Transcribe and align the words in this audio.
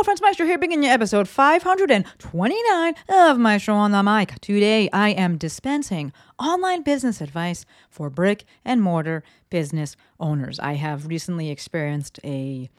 Hello, 0.00 0.06
friends. 0.06 0.22
Maestro 0.22 0.46
here, 0.46 0.56
bringing 0.56 0.82
you 0.82 0.88
episode 0.88 1.28
529 1.28 2.94
of 3.10 3.38
Maestro 3.38 3.74
on 3.74 3.90
the 3.90 4.02
Mic. 4.02 4.40
Today, 4.40 4.88
I 4.94 5.10
am 5.10 5.36
dispensing 5.36 6.10
online 6.38 6.82
business 6.82 7.20
advice 7.20 7.66
for 7.90 8.08
brick 8.08 8.46
and 8.64 8.80
mortar 8.80 9.22
business 9.50 9.96
owners. 10.18 10.58
I 10.58 10.76
have 10.76 11.06
recently 11.06 11.50
experienced 11.50 12.18
a, 12.24 12.70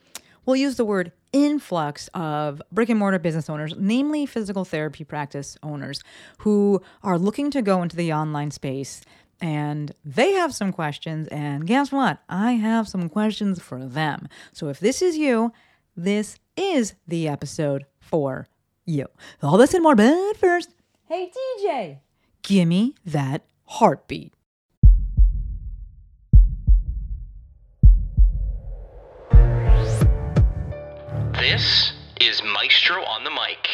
we'll 0.47 0.55
use 0.55 0.77
the 0.77 0.83
word 0.83 1.11
influx 1.31 2.09
of 2.15 2.59
brick 2.71 2.89
and 2.89 2.97
mortar 2.97 3.19
business 3.19 3.51
owners, 3.51 3.75
namely 3.77 4.25
physical 4.25 4.65
therapy 4.65 5.03
practice 5.03 5.59
owners, 5.61 6.01
who 6.39 6.81
are 7.03 7.19
looking 7.19 7.51
to 7.51 7.61
go 7.61 7.83
into 7.83 7.95
the 7.95 8.11
online 8.11 8.49
space 8.49 9.01
and 9.39 9.91
they 10.03 10.31
have 10.31 10.55
some 10.55 10.73
questions. 10.73 11.27
And 11.27 11.67
guess 11.67 11.91
what? 11.91 12.23
I 12.27 12.53
have 12.53 12.87
some 12.87 13.09
questions 13.09 13.61
for 13.61 13.85
them. 13.85 14.27
So 14.53 14.69
if 14.69 14.79
this 14.79 15.03
is 15.03 15.17
you, 15.17 15.53
this 15.95 16.39
is 16.55 16.93
the 17.07 17.27
episode 17.27 17.85
for 17.99 18.47
you. 18.85 19.07
All 19.41 19.57
this 19.57 19.73
and 19.73 19.83
more, 19.83 19.95
but 19.95 20.35
first, 20.37 20.69
hey 21.07 21.31
DJ, 21.63 21.99
gimme 22.43 22.95
that 23.05 23.45
heartbeat. 23.65 24.33
This 31.33 31.93
is 32.19 32.41
Maestro 32.43 33.03
on 33.03 33.23
the 33.23 33.31
Mic. 33.31 33.67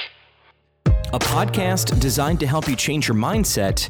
a 1.13 1.20
podcast 1.20 1.99
designed 1.99 2.40
to 2.40 2.48
help 2.48 2.68
you 2.68 2.76
change 2.76 3.07
your 3.07 3.16
mindset 3.18 3.90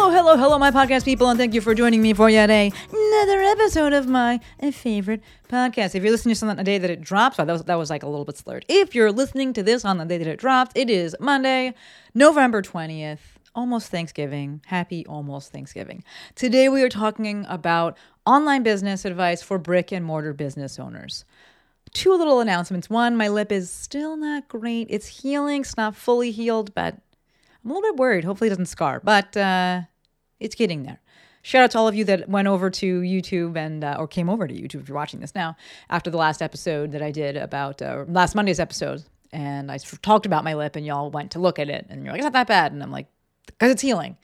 Hello, 0.00 0.10
hello, 0.10 0.36
hello, 0.38 0.58
my 0.58 0.70
podcast 0.70 1.04
people, 1.04 1.28
and 1.28 1.38
thank 1.38 1.52
you 1.52 1.60
for 1.60 1.74
joining 1.74 2.00
me 2.00 2.14
for 2.14 2.30
yet 2.30 2.48
another 2.48 3.42
episode 3.42 3.92
of 3.92 4.08
my 4.08 4.40
favorite 4.72 5.22
podcast. 5.46 5.94
If 5.94 6.02
you're 6.02 6.10
listening 6.10 6.34
to 6.36 6.38
this 6.38 6.42
on 6.42 6.56
the 6.56 6.64
day 6.64 6.78
that 6.78 6.88
it 6.88 7.02
drops, 7.02 7.36
that 7.36 7.46
was 7.46 7.64
that 7.64 7.74
was 7.74 7.90
like 7.90 8.02
a 8.02 8.08
little 8.08 8.24
bit 8.24 8.38
slurred. 8.38 8.64
If 8.66 8.94
you're 8.94 9.12
listening 9.12 9.52
to 9.52 9.62
this 9.62 9.84
on 9.84 9.98
the 9.98 10.06
day 10.06 10.16
that 10.16 10.26
it 10.26 10.38
drops, 10.38 10.72
it 10.74 10.88
is 10.88 11.14
Monday, 11.20 11.74
November 12.14 12.62
twentieth, 12.62 13.38
almost 13.54 13.90
Thanksgiving. 13.90 14.62
Happy 14.68 15.04
almost 15.04 15.52
Thanksgiving. 15.52 16.02
Today 16.34 16.70
we 16.70 16.82
are 16.82 16.88
talking 16.88 17.44
about 17.46 17.98
online 18.24 18.62
business 18.62 19.04
advice 19.04 19.42
for 19.42 19.58
brick 19.58 19.92
and 19.92 20.02
mortar 20.02 20.32
business 20.32 20.78
owners 20.78 21.26
two 21.92 22.16
little 22.16 22.40
announcements. 22.40 22.88
One, 22.88 23.18
my 23.18 23.28
lip 23.28 23.52
is 23.52 23.68
still 23.68 24.16
not 24.16 24.48
great. 24.48 24.86
It's 24.88 25.08
healing. 25.08 25.60
It's 25.60 25.76
not 25.76 25.94
fully 25.94 26.30
healed, 26.30 26.74
but 26.74 26.96
I'm 27.62 27.70
a 27.70 27.74
little 27.74 27.92
bit 27.92 27.98
worried. 27.98 28.24
Hopefully, 28.24 28.48
it 28.48 28.52
doesn't 28.52 28.66
scar, 28.66 29.00
but 29.04 29.36
uh, 29.36 29.82
it's 30.40 30.54
getting 30.54 30.82
there. 30.82 31.00
Shout 31.42 31.62
out 31.62 31.70
to 31.70 31.78
all 31.78 31.88
of 31.88 31.94
you 31.94 32.04
that 32.04 32.28
went 32.28 32.48
over 32.48 32.68
to 32.68 33.00
YouTube 33.00 33.56
and 33.56 33.82
uh, 33.82 33.96
or 33.98 34.06
came 34.06 34.28
over 34.28 34.46
to 34.46 34.54
YouTube 34.54 34.82
if 34.82 34.88
you're 34.88 34.96
watching 34.96 35.20
this 35.20 35.34
now 35.34 35.56
after 35.88 36.10
the 36.10 36.18
last 36.18 36.42
episode 36.42 36.92
that 36.92 37.02
I 37.02 37.10
did 37.10 37.36
about 37.36 37.80
uh, 37.80 38.04
last 38.08 38.34
Monday's 38.34 38.60
episode, 38.60 39.02
and 39.32 39.70
I 39.70 39.78
talked 39.78 40.26
about 40.26 40.44
my 40.44 40.54
lip, 40.54 40.76
and 40.76 40.84
y'all 40.84 41.10
went 41.10 41.30
to 41.32 41.38
look 41.38 41.58
at 41.58 41.70
it, 41.70 41.86
and 41.88 42.04
you're 42.04 42.12
like, 42.12 42.18
it's 42.18 42.24
not 42.24 42.34
that 42.34 42.46
bad, 42.46 42.72
and 42.72 42.82
I'm 42.82 42.90
like, 42.90 43.06
because 43.46 43.70
it's 43.70 43.82
healing. 43.82 44.16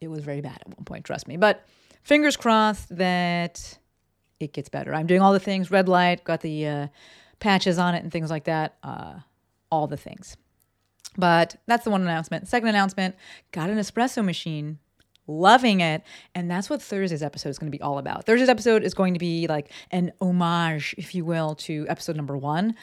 It 0.00 0.08
was 0.08 0.22
very 0.22 0.42
bad 0.42 0.58
at 0.60 0.68
one 0.68 0.84
point, 0.84 1.04
trust 1.04 1.26
me, 1.28 1.38
but 1.38 1.64
fingers 2.02 2.36
crossed 2.36 2.94
that 2.96 3.78
it 4.38 4.52
gets 4.52 4.68
better. 4.68 4.94
I'm 4.94 5.06
doing 5.06 5.22
all 5.22 5.32
the 5.32 5.40
things, 5.40 5.70
red 5.70 5.88
light, 5.88 6.24
got 6.24 6.40
the 6.42 6.66
uh, 6.66 6.86
patches 7.40 7.78
on 7.78 7.94
it 7.94 8.02
and 8.02 8.12
things 8.12 8.30
like 8.30 8.44
that, 8.44 8.76
uh, 8.82 9.14
all 9.70 9.86
the 9.86 9.96
things. 9.96 10.36
But 11.16 11.56
that's 11.66 11.84
the 11.84 11.90
one 11.90 12.02
announcement. 12.02 12.48
Second 12.48 12.68
announcement, 12.68 13.14
got 13.52 13.70
an 13.70 13.78
espresso 13.78 14.24
machine. 14.24 14.78
Loving 15.26 15.80
it. 15.80 16.02
And 16.34 16.50
that's 16.50 16.68
what 16.68 16.82
Thursday's 16.82 17.22
episode 17.22 17.48
is 17.48 17.58
going 17.58 17.70
to 17.70 17.76
be 17.76 17.82
all 17.82 17.98
about. 17.98 18.26
Thursday's 18.26 18.48
episode 18.48 18.82
is 18.82 18.94
going 18.94 19.14
to 19.14 19.20
be 19.20 19.46
like 19.46 19.70
an 19.90 20.12
homage, 20.20 20.94
if 20.98 21.14
you 21.14 21.24
will, 21.24 21.54
to 21.56 21.86
episode 21.88 22.16
number 22.16 22.36
one. 22.36 22.74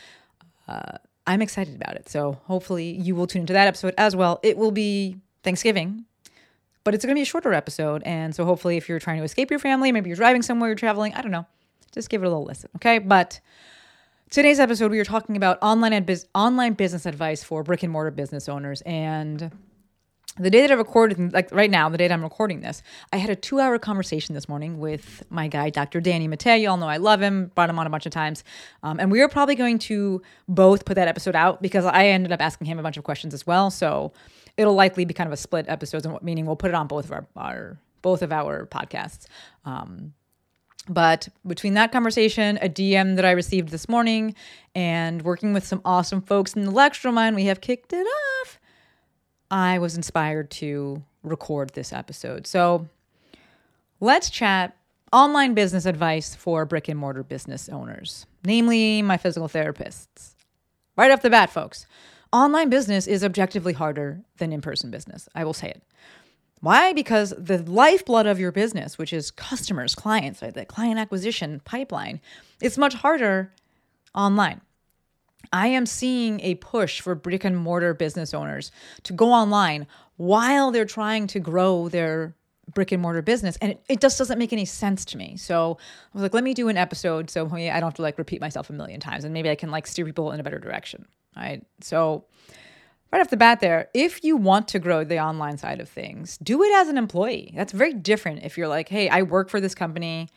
Uh, 0.68 0.97
I'm 1.28 1.41
excited 1.41 1.75
about 1.75 1.96
it. 1.96 2.09
So 2.09 2.40
hopefully 2.46 2.91
you 2.91 3.16
will 3.16 3.28
tune 3.28 3.41
into 3.41 3.53
that 3.53 3.68
episode 3.68 3.94
as 3.97 4.16
well. 4.16 4.40
It 4.41 4.57
will 4.57 4.72
be 4.72 5.18
Thanksgiving, 5.44 6.06
but 6.84 6.96
it's 6.96 7.06
going 7.06 7.13
to 7.13 7.19
be 7.19 7.24
a 7.24 7.25
shorter 7.25 7.53
episode. 7.53 8.01
And 8.06 8.35
so 8.35 8.46
hopefully, 8.46 8.78
if 8.78 8.90
you're 8.90 9.00
trying 9.00 9.18
to 9.18 9.24
escape 9.24 9.50
your 9.50 9.59
family, 9.59 9.91
maybe 9.91 10.09
you're 10.09 10.18
driving 10.18 10.41
somewhere, 10.41 10.69
you're 10.69 10.75
traveling, 10.75 11.13
I 11.13 11.22
don't 11.22 11.31
know, 11.31 11.46
just 11.91 12.09
give 12.09 12.24
it 12.24 12.25
a 12.25 12.30
little 12.30 12.46
listen, 12.46 12.69
okay? 12.78 12.97
But 13.00 13.40
today's 14.30 14.59
episode, 14.59 14.91
we 14.91 15.00
are 15.00 15.06
talking 15.06 15.38
about 15.38 15.59
online 15.62 15.94
and 15.94 16.25
online 16.34 16.74
business 16.74 17.06
advice 17.06 17.44
for 17.44 17.63
brick 17.63 17.84
and 17.84 17.91
mortar 17.91 18.12
business 18.12 18.50
owners. 18.50 18.81
And 18.81 19.51
the 20.38 20.50
day 20.50 20.62
that 20.62 20.72
I 20.72 20.75
recorded, 20.75 21.34
like 21.34 21.52
right 21.52 21.69
now, 21.69 21.90
the 21.90 21.97
day 21.97 22.08
that 22.08 22.14
I'm 22.14 22.24
recording 22.24 22.62
this, 22.62 22.81
I 23.12 23.18
had 23.18 23.30
a 23.30 23.36
two 23.36 23.59
hour 23.59 23.78
conversation 23.78 24.34
this 24.34 24.47
morning 24.47 24.80
with 24.80 25.24
my 25.30 25.47
guy, 25.47 25.69
Dr. 25.69 26.00
Danny 26.00 26.28
Matta. 26.28 26.58
You 26.58 26.69
all 26.69 26.78
know 26.78 26.88
I 26.88 26.97
love 26.97 27.22
him, 27.22 27.52
brought 27.53 27.69
him 27.69 27.78
on 27.78 27.86
a 27.86 27.90
bunch 27.90 28.06
of 28.06 28.14
times. 28.14 28.44
Um, 28.81 29.00
and 29.00 29.12
we 29.12 29.22
are 29.22 29.28
probably 29.28 29.56
going 29.56 29.80
to 29.80 30.22
both 30.47 30.86
put 30.86 30.96
that 30.96 31.09
episode 31.09 31.36
out 31.36 31.62
because 31.62 31.86
I 31.86 32.08
ended 32.08 32.31
up 32.31 32.42
asking 32.42 32.68
him 32.68 32.80
a 32.80 32.84
bunch 32.84 32.97
of 32.97 33.03
questions 33.03 33.34
as 33.34 33.46
well. 33.46 33.69
So 33.69 34.14
it'll 34.56 34.74
likely 34.74 35.03
be 35.03 35.14
kind 35.14 35.28
of 35.28 35.34
a 35.34 35.38
split 35.38 35.66
episode, 35.68 36.06
meaning 36.22 36.46
we'll 36.46 36.56
put 36.56 36.69
it 36.69 36.75
on 36.75 36.88
both 36.88 37.06
of 37.06 37.12
our, 37.12 37.28
our 37.36 37.78
both 38.02 38.22
of 38.22 38.31
our 38.31 38.66
podcasts. 38.68 39.25
Um, 39.66 40.13
but 40.90 41.28
between 41.46 41.75
that 41.75 41.92
conversation, 41.92 42.58
a 42.62 42.69
DM 42.69 43.16
that 43.18 43.25
I 43.25 43.31
received 43.31 43.69
this 43.69 43.88
morning, 43.88 44.34
and 44.74 45.22
working 45.22 45.53
with 45.53 45.66
some 45.66 45.81
awesome 45.86 46.22
folks 46.22 46.53
in 46.53 46.63
the 46.63 46.72
Lextro 46.72 47.13
Mind, 47.13 47.36
we 47.36 47.46
have 47.46 47.62
kicked 47.62 47.94
it 47.94 48.08
off. 48.08 48.59
I 49.51 49.79
was 49.79 49.95
inspired 49.97 50.50
to 50.51 51.03
record 51.23 51.72
this 51.72 51.91
episode. 51.91 52.47
So 52.47 52.88
let's 54.00 54.29
chat 54.29 54.78
online 55.12 55.53
business 55.53 55.85
advice 55.85 56.34
for 56.34 56.66
brick 56.66 56.88
and 56.88 56.97
mortar 56.97 57.22
business 57.22 57.67
owners, 57.67 58.25
namely 58.45 59.01
my 59.01 59.17
physical 59.17 59.50
therapists. 59.50 60.35
Right 60.97 61.12
off 61.12 61.22
the 61.22 61.29
bat, 61.29 61.50
folks, 61.50 61.85
online 62.31 62.69
business 62.69 63.07
is 63.07 63.23
objectively 63.23 63.73
harder 63.73 64.22
than 64.38 64.53
in 64.53 64.62
person 64.62 64.89
business. 64.89 65.28
I 65.35 65.44
will 65.44 65.53
say 65.53 65.69
it. 65.69 65.83
Why? 66.62 66.94
Because 66.94 67.33
the 67.38 67.57
lifeblood 67.57 68.28
of 68.28 68.39
your 68.39 68.51
business, 68.51 68.97
which 68.97 69.12
is 69.12 69.31
customers, 69.31 69.95
clients, 69.95 70.41
right? 70.41 70.53
The 70.53 70.63
client 70.63 71.00
acquisition 71.00 71.59
pipeline, 71.66 72.22
it's 72.62 72.78
much 72.78 72.94
harder 72.94 73.51
online. 74.13 74.62
I 75.52 75.68
am 75.68 75.85
seeing 75.85 76.40
a 76.41 76.56
push 76.56 77.02
for 77.02 77.16
brick 77.16 77.44
and 77.44 77.57
mortar 77.57 77.94
business 77.94 78.34
owners 78.34 78.72
to 79.03 79.13
go 79.13 79.31
online 79.31 79.88
while 80.18 80.72
they're 80.72 80.85
trying 80.85 81.28
to 81.28 81.40
grow 81.40 81.90
their 81.90 82.35
brick 82.74 82.91
and 82.91 83.02
mortar 83.02 83.22
business. 83.22 83.57
And 83.62 83.72
it, 83.72 83.84
it 83.90 84.01
just 84.01 84.18
doesn't 84.18 84.38
make 84.38 84.53
any 84.53 84.66
sense 84.66 85.03
to 85.06 85.18
me. 85.18 85.38
So 85.38 85.78
I 85.80 86.09
was 86.13 86.22
like, 86.22 86.34
let 86.34 86.44
me 86.44 86.53
do 86.53 86.69
an 86.69 86.78
episode 86.78 87.30
so 87.30 87.46
I 87.46 87.80
don't 87.80 87.84
have 87.84 87.94
to 87.96 88.01
like 88.01 88.18
repeat 88.18 88.41
myself 88.41 88.69
a 88.69 88.74
million 88.74 89.00
times 89.00 89.24
and 89.24 89.34
maybe 89.34 89.50
I 89.50 89.56
can 89.56 89.72
like 89.72 89.88
steer 89.88 90.06
people 90.06 90.31
in 90.31 90.40
a 90.40 90.44
better 90.44 90.59
direction. 90.59 91.06
Right. 91.35 91.66
So 91.81 92.25
right 93.12 93.19
off 93.19 93.30
the 93.30 93.38
bat 93.38 93.59
there, 93.59 93.90
if 93.94 94.24
you 94.24 94.38
want 94.38 94.68
to 94.69 94.80
grow 94.80 95.03
the 95.03 95.19
online 95.19 95.57
side 95.57 95.80
of 95.80 95.90
things, 95.90 96.38
do 96.38 96.62
it 96.63 96.74
as 96.75 96.88
an 96.88 96.97
employee. 96.97 97.53
That's 97.56 97.74
very 97.74 97.94
different 97.94 98.44
if 98.44 98.57
you're 98.57 98.68
like, 98.68 98.90
hey, 98.90 99.09
I 99.09 99.24
work 99.24 99.50
for 99.50 99.59
this 99.59 99.75
company 99.75 100.30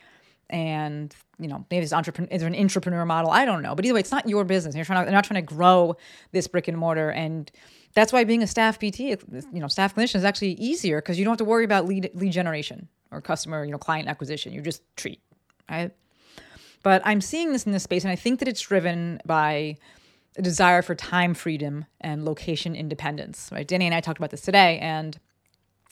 and 0.51 1.15
you 1.39 1.49
know 1.49 1.67
maybe 1.71 1.83
it's 1.83 1.93
entrepreneur 1.93 2.29
is 2.31 2.43
an 2.43 2.55
entrepreneur 2.55 3.05
model? 3.05 3.31
I 3.31 3.45
don't 3.45 3.63
know. 3.63 3.75
But 3.75 3.85
either 3.85 3.95
way 3.95 4.01
it's 4.01 4.11
not 4.11 4.29
your 4.29 4.45
business. 4.45 4.75
You're 4.75 4.85
trying 4.85 5.05
to, 5.05 5.11
you're 5.11 5.17
not 5.17 5.25
trying 5.25 5.45
to 5.45 5.55
grow 5.55 5.97
this 6.33 6.47
brick 6.47 6.69
and 6.69 6.77
mortar. 6.77 7.11
And 7.11 7.51
that's 7.95 8.13
why 8.13 8.25
being 8.25 8.43
a 8.43 8.47
staff 8.47 8.79
pt 8.79 9.01
you 9.01 9.17
know 9.53 9.69
staff 9.69 9.95
clinician 9.95 10.17
is 10.17 10.25
actually 10.25 10.53
easier 10.53 11.01
because 11.01 11.19
you 11.19 11.25
don't 11.25 11.33
have 11.33 11.39
to 11.39 11.45
worry 11.45 11.65
about 11.65 11.87
lead 11.87 12.11
lead 12.15 12.33
generation 12.33 12.89
or 13.11 13.21
customer 13.21 13.65
you 13.65 13.71
know 13.71 13.79
client 13.79 14.09
acquisition. 14.09 14.53
You 14.53 14.61
just 14.61 14.83
treat 14.97 15.21
right? 15.71 15.93
But 16.83 17.01
i'm 17.05 17.21
seeing 17.21 17.53
this 17.53 17.65
in 17.65 17.73
this 17.73 17.83
space 17.83 18.05
and 18.05 18.13
i 18.13 18.17
think 18.17 18.39
that 18.41 18.49
it's 18.49 18.61
driven 18.61 19.21
by 19.25 19.77
a 20.37 20.43
desire 20.43 20.83
for 20.83 20.95
time 20.95 21.33
freedom 21.33 21.87
and 22.01 22.25
location 22.25 22.77
independence 22.77 23.49
right? 23.53 23.67
Danny 23.67 23.87
and 23.87 23.95
i 23.95 24.01
talked 24.01 24.19
about 24.19 24.31
this 24.31 24.43
today 24.43 24.79
and 24.81 25.19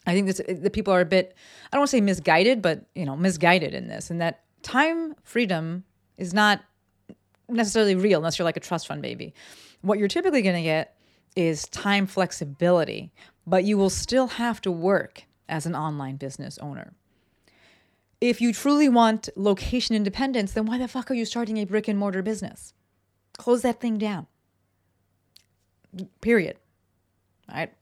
I 0.06 0.14
think 0.14 0.26
this, 0.26 0.40
the 0.48 0.70
people 0.70 0.92
are 0.92 1.00
a 1.00 1.06
bit, 1.06 1.34
I 1.66 1.76
don't 1.76 1.80
want 1.80 1.90
to 1.90 1.96
say 1.96 2.00
misguided, 2.00 2.60
but 2.60 2.86
you 2.94 3.04
know, 3.04 3.16
misguided 3.16 3.74
in 3.74 3.88
this, 3.88 4.10
and 4.10 4.20
that 4.20 4.42
time 4.62 5.14
freedom 5.22 5.84
is 6.16 6.34
not 6.34 6.60
necessarily 7.48 7.94
real 7.94 8.18
unless 8.18 8.38
you're 8.38 8.44
like 8.44 8.56
a 8.56 8.60
trust 8.60 8.86
fund 8.86 9.02
baby. 9.02 9.34
What 9.82 9.98
you're 9.98 10.08
typically 10.08 10.42
going 10.42 10.56
to 10.56 10.62
get 10.62 10.96
is 11.36 11.68
time 11.68 12.06
flexibility, 12.06 13.12
but 13.46 13.64
you 13.64 13.76
will 13.78 13.90
still 13.90 14.28
have 14.28 14.60
to 14.62 14.70
work 14.70 15.24
as 15.48 15.66
an 15.66 15.74
online 15.74 16.16
business 16.16 16.58
owner. 16.58 16.94
If 18.20 18.40
you 18.40 18.52
truly 18.52 18.88
want 18.88 19.28
location 19.36 19.96
independence, 19.96 20.52
then 20.52 20.66
why 20.66 20.78
the 20.78 20.86
fuck 20.86 21.10
are 21.10 21.14
you 21.14 21.24
starting 21.24 21.58
a 21.58 21.64
brick 21.64 21.88
and 21.88 21.98
mortar 21.98 22.22
business? 22.22 22.72
Close 23.36 23.62
that 23.62 23.80
thing 23.80 23.98
down. 23.98 24.26
Period. 26.20 26.56
right? 27.48 27.72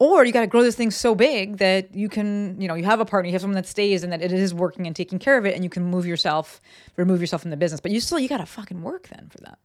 Or 0.00 0.24
you 0.24 0.32
got 0.32 0.40
to 0.40 0.46
grow 0.46 0.62
this 0.62 0.76
thing 0.76 0.90
so 0.90 1.14
big 1.14 1.58
that 1.58 1.94
you 1.94 2.08
can, 2.08 2.58
you 2.58 2.66
know, 2.66 2.74
you 2.74 2.84
have 2.84 3.00
a 3.00 3.04
partner, 3.04 3.26
you 3.28 3.32
have 3.32 3.42
someone 3.42 3.56
that 3.56 3.66
stays 3.66 4.02
and 4.02 4.10
that 4.14 4.22
it 4.22 4.32
is 4.32 4.54
working 4.54 4.86
and 4.86 4.96
taking 4.96 5.18
care 5.18 5.36
of 5.36 5.44
it, 5.44 5.54
and 5.54 5.62
you 5.62 5.68
can 5.68 5.84
move 5.84 6.06
yourself, 6.06 6.58
remove 6.96 7.20
yourself 7.20 7.42
from 7.42 7.50
the 7.50 7.56
business. 7.58 7.82
But 7.82 7.90
you 7.90 8.00
still, 8.00 8.18
you 8.18 8.26
got 8.26 8.38
to 8.38 8.46
fucking 8.46 8.80
work 8.80 9.08
then 9.08 9.28
for 9.28 9.36
that. 9.42 9.58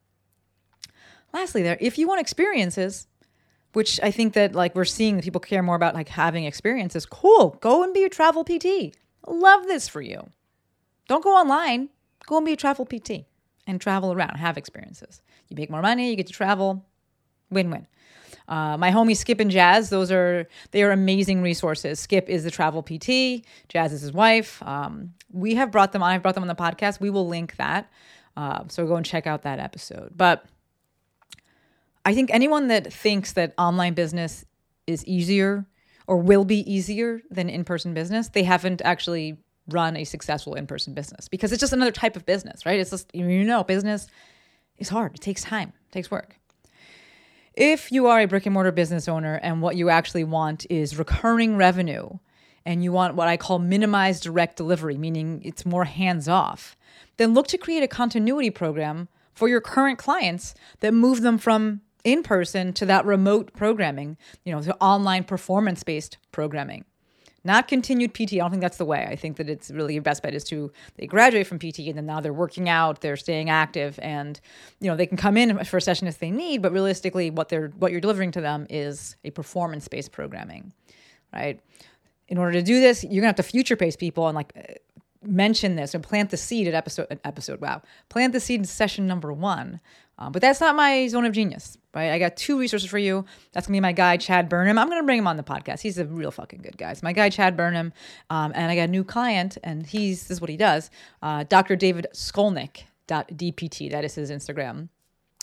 Lastly, 1.32 1.62
there, 1.62 1.78
if 1.80 1.96
you 1.96 2.06
want 2.06 2.20
experiences, 2.20 3.06
which 3.72 3.98
I 4.02 4.10
think 4.10 4.34
that 4.34 4.54
like 4.54 4.74
we're 4.74 4.84
seeing 4.84 5.16
that 5.16 5.24
people 5.24 5.40
care 5.40 5.62
more 5.62 5.74
about 5.74 5.94
like 5.94 6.08
having 6.08 6.44
experiences, 6.44 7.06
cool. 7.06 7.56
Go 7.62 7.82
and 7.82 7.94
be 7.94 8.04
a 8.04 8.10
travel 8.10 8.44
PT. 8.44 8.94
Love 9.26 9.66
this 9.66 9.88
for 9.88 10.02
you. 10.02 10.28
Don't 11.08 11.24
go 11.24 11.34
online. 11.34 11.88
Go 12.26 12.36
and 12.36 12.44
be 12.44 12.52
a 12.52 12.56
travel 12.56 12.84
PT 12.84 13.24
and 13.66 13.80
travel 13.80 14.12
around, 14.12 14.36
have 14.36 14.58
experiences. 14.58 15.22
You 15.48 15.56
make 15.56 15.70
more 15.70 15.80
money, 15.80 16.10
you 16.10 16.16
get 16.16 16.26
to 16.26 16.32
travel. 16.34 16.84
Win 17.50 17.70
win. 17.70 17.86
Uh, 18.48 18.76
my 18.76 18.90
homie 18.90 19.16
Skip 19.16 19.40
and 19.40 19.50
Jazz, 19.50 19.90
those 19.90 20.12
are 20.12 20.48
they 20.70 20.82
are 20.82 20.92
amazing 20.92 21.42
resources. 21.42 21.98
Skip 21.98 22.28
is 22.28 22.44
the 22.44 22.50
travel 22.50 22.82
PT, 22.82 23.44
Jazz 23.68 23.92
is 23.92 24.00
his 24.00 24.12
wife. 24.12 24.62
Um, 24.62 25.14
we 25.32 25.54
have 25.56 25.72
brought 25.72 25.92
them 25.92 26.02
on. 26.02 26.10
I've 26.10 26.22
brought 26.22 26.34
them 26.34 26.44
on 26.44 26.48
the 26.48 26.54
podcast. 26.54 27.00
We 27.00 27.10
will 27.10 27.26
link 27.26 27.56
that, 27.56 27.90
uh, 28.36 28.64
so 28.68 28.86
go 28.86 28.96
and 28.96 29.04
check 29.04 29.26
out 29.26 29.42
that 29.42 29.58
episode. 29.58 30.12
But 30.16 30.44
I 32.04 32.14
think 32.14 32.30
anyone 32.32 32.68
that 32.68 32.92
thinks 32.92 33.32
that 33.32 33.52
online 33.58 33.94
business 33.94 34.44
is 34.86 35.04
easier 35.06 35.66
or 36.06 36.18
will 36.18 36.44
be 36.44 36.60
easier 36.72 37.20
than 37.30 37.48
in-person 37.48 37.94
business, 37.94 38.28
they 38.28 38.44
haven't 38.44 38.80
actually 38.84 39.38
run 39.68 39.96
a 39.96 40.04
successful 40.04 40.54
in-person 40.54 40.94
business 40.94 41.28
because 41.28 41.50
it's 41.50 41.60
just 41.60 41.72
another 41.72 41.90
type 41.90 42.14
of 42.14 42.24
business, 42.24 42.64
right? 42.64 42.78
It's 42.78 42.90
just 42.90 43.12
you 43.12 43.44
know, 43.44 43.64
business 43.64 44.06
is 44.78 44.88
hard. 44.88 45.16
It 45.16 45.20
takes 45.20 45.42
time. 45.42 45.72
It 45.88 45.92
takes 45.92 46.10
work. 46.10 46.38
If 47.56 47.90
you 47.90 48.06
are 48.06 48.20
a 48.20 48.26
brick 48.26 48.44
and 48.44 48.52
mortar 48.52 48.70
business 48.70 49.08
owner 49.08 49.40
and 49.42 49.62
what 49.62 49.76
you 49.76 49.88
actually 49.88 50.24
want 50.24 50.66
is 50.68 50.98
recurring 50.98 51.56
revenue 51.56 52.18
and 52.66 52.84
you 52.84 52.92
want 52.92 53.14
what 53.14 53.28
I 53.28 53.38
call 53.38 53.58
minimized 53.58 54.24
direct 54.24 54.58
delivery, 54.58 54.98
meaning 54.98 55.40
it's 55.42 55.64
more 55.64 55.86
hands 55.86 56.28
off, 56.28 56.76
then 57.16 57.32
look 57.32 57.46
to 57.48 57.56
create 57.56 57.82
a 57.82 57.88
continuity 57.88 58.50
program 58.50 59.08
for 59.32 59.48
your 59.48 59.62
current 59.62 59.98
clients 59.98 60.54
that 60.80 60.92
move 60.92 61.22
them 61.22 61.38
from 61.38 61.80
in 62.04 62.22
person 62.22 62.74
to 62.74 62.84
that 62.84 63.06
remote 63.06 63.54
programming, 63.54 64.18
you 64.44 64.52
know, 64.52 64.60
to 64.60 64.76
online 64.76 65.24
performance 65.24 65.82
based 65.82 66.18
programming 66.32 66.84
not 67.46 67.68
continued 67.68 68.12
PT. 68.12 68.34
I 68.34 68.36
don't 68.38 68.50
think 68.50 68.60
that's 68.60 68.76
the 68.76 68.84
way. 68.84 69.06
I 69.08 69.16
think 69.16 69.36
that 69.36 69.48
it's 69.48 69.70
really 69.70 69.94
your 69.94 70.02
best 70.02 70.22
bet 70.22 70.34
is 70.34 70.44
to 70.44 70.70
they 70.96 71.06
graduate 71.06 71.46
from 71.46 71.58
PT 71.58 71.80
and 71.80 71.96
then 71.96 72.06
now 72.06 72.20
they're 72.20 72.32
working 72.32 72.68
out, 72.68 73.00
they're 73.00 73.16
staying 73.16 73.48
active, 73.48 73.98
and 74.02 74.40
you 74.80 74.90
know 74.90 74.96
they 74.96 75.06
can 75.06 75.16
come 75.16 75.36
in 75.36 75.64
for 75.64 75.78
a 75.78 75.80
session 75.80 76.06
if 76.08 76.18
they 76.18 76.30
need. 76.30 76.62
But 76.62 76.72
realistically, 76.72 77.30
what 77.30 77.48
they're 77.48 77.68
what 77.78 77.92
you're 77.92 78.00
delivering 78.00 78.32
to 78.32 78.40
them 78.40 78.66
is 78.68 79.16
a 79.24 79.30
performance 79.30 79.88
based 79.88 80.12
programming, 80.12 80.72
right? 81.32 81.60
In 82.28 82.38
order 82.38 82.52
to 82.52 82.62
do 82.62 82.80
this, 82.80 83.04
you're 83.04 83.22
gonna 83.22 83.26
have 83.26 83.36
to 83.36 83.42
future 83.42 83.76
pace 83.76 83.96
people 83.96 84.26
and 84.26 84.34
like 84.34 84.80
mention 85.22 85.76
this 85.76 85.94
and 85.94 86.02
plant 86.02 86.30
the 86.30 86.36
seed 86.36 86.68
at 86.68 86.74
episode 86.74 87.20
episode. 87.24 87.60
Wow, 87.60 87.82
plant 88.08 88.32
the 88.32 88.40
seed 88.40 88.60
in 88.60 88.64
session 88.64 89.06
number 89.06 89.32
one. 89.32 89.80
Um, 90.18 90.32
but 90.32 90.40
that's 90.40 90.60
not 90.60 90.74
my 90.76 91.06
zone 91.08 91.26
of 91.26 91.32
genius, 91.32 91.76
right? 91.94 92.10
I 92.10 92.18
got 92.18 92.36
two 92.36 92.58
resources 92.58 92.88
for 92.88 92.98
you. 92.98 93.24
That's 93.52 93.66
gonna 93.66 93.76
be 93.76 93.80
my 93.80 93.92
guy 93.92 94.16
Chad 94.16 94.48
Burnham. 94.48 94.78
I'm 94.78 94.88
gonna 94.88 95.02
bring 95.02 95.18
him 95.18 95.26
on 95.26 95.36
the 95.36 95.42
podcast. 95.42 95.80
He's 95.80 95.98
a 95.98 96.06
real 96.06 96.30
fucking 96.30 96.62
good 96.62 96.78
guy. 96.78 96.90
It's 96.90 97.02
my 97.02 97.12
guy 97.12 97.28
Chad 97.28 97.56
Burnham, 97.56 97.92
um, 98.30 98.52
and 98.54 98.70
I 98.70 98.76
got 98.76 98.84
a 98.84 98.88
new 98.88 99.04
client, 99.04 99.58
and 99.62 99.86
he's 99.86 100.22
this 100.22 100.36
is 100.36 100.40
what 100.40 100.50
he 100.50 100.56
does. 100.56 100.90
Uh, 101.22 101.44
Dr. 101.44 101.76
David 101.76 102.06
Skolnik. 102.12 102.84
DPT. 103.08 103.90
That 103.90 104.04
is 104.04 104.14
his 104.14 104.30
Instagram. 104.30 104.88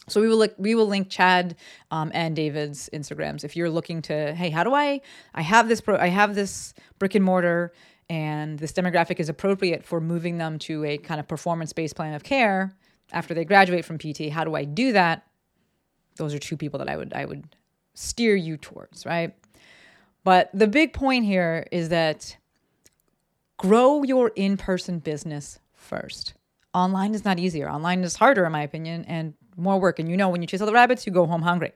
So 0.09 0.19
we 0.19 0.27
will 0.27 0.37
look, 0.37 0.53
we 0.57 0.75
will 0.75 0.87
link 0.87 1.09
Chad 1.09 1.55
um, 1.91 2.11
and 2.13 2.35
David's 2.35 2.89
Instagrams 2.93 3.43
if 3.43 3.55
you're 3.55 3.69
looking 3.69 4.01
to. 4.03 4.33
Hey, 4.33 4.49
how 4.49 4.63
do 4.63 4.73
I? 4.73 4.99
I 5.33 5.41
have 5.41 5.69
this 5.69 5.79
pro. 5.79 5.97
I 5.97 6.07
have 6.07 6.35
this 6.35 6.73
brick 6.99 7.15
and 7.15 7.23
mortar 7.23 7.71
and 8.09 8.59
this 8.59 8.73
demographic 8.73 9.19
is 9.19 9.29
appropriate 9.29 9.85
for 9.85 10.01
moving 10.01 10.37
them 10.37 10.59
to 10.59 10.83
a 10.83 10.97
kind 10.97 11.21
of 11.21 11.27
performance 11.27 11.71
based 11.71 11.95
plan 11.95 12.13
of 12.13 12.23
care 12.23 12.75
after 13.13 13.33
they 13.33 13.45
graduate 13.45 13.85
from 13.85 13.97
PT. 13.97 14.29
How 14.31 14.43
do 14.43 14.55
I 14.55 14.65
do 14.65 14.91
that? 14.93 15.25
Those 16.17 16.33
are 16.33 16.39
two 16.39 16.57
people 16.57 16.79
that 16.79 16.89
I 16.89 16.97
would 16.97 17.13
I 17.13 17.25
would 17.25 17.55
steer 17.93 18.35
you 18.35 18.57
towards, 18.57 19.05
right? 19.05 19.33
But 20.23 20.49
the 20.53 20.67
big 20.67 20.93
point 20.93 21.25
here 21.25 21.67
is 21.71 21.89
that 21.89 22.37
grow 23.57 24.03
your 24.03 24.29
in-person 24.35 24.99
business 24.99 25.59
first. 25.73 26.33
Online 26.73 27.13
is 27.13 27.23
not 27.23 27.39
easier. 27.39 27.69
Online 27.69 28.03
is 28.03 28.15
harder 28.15 28.45
in 28.45 28.51
my 28.51 28.63
opinion 28.63 29.05
and 29.07 29.33
more 29.57 29.79
work 29.79 29.99
and 29.99 30.09
you 30.09 30.17
know 30.17 30.29
when 30.29 30.41
you 30.41 30.47
chase 30.47 30.61
all 30.61 30.67
the 30.67 30.73
rabbits, 30.73 31.05
you 31.05 31.11
go 31.11 31.27
home 31.27 31.43
hungry. 31.43 31.71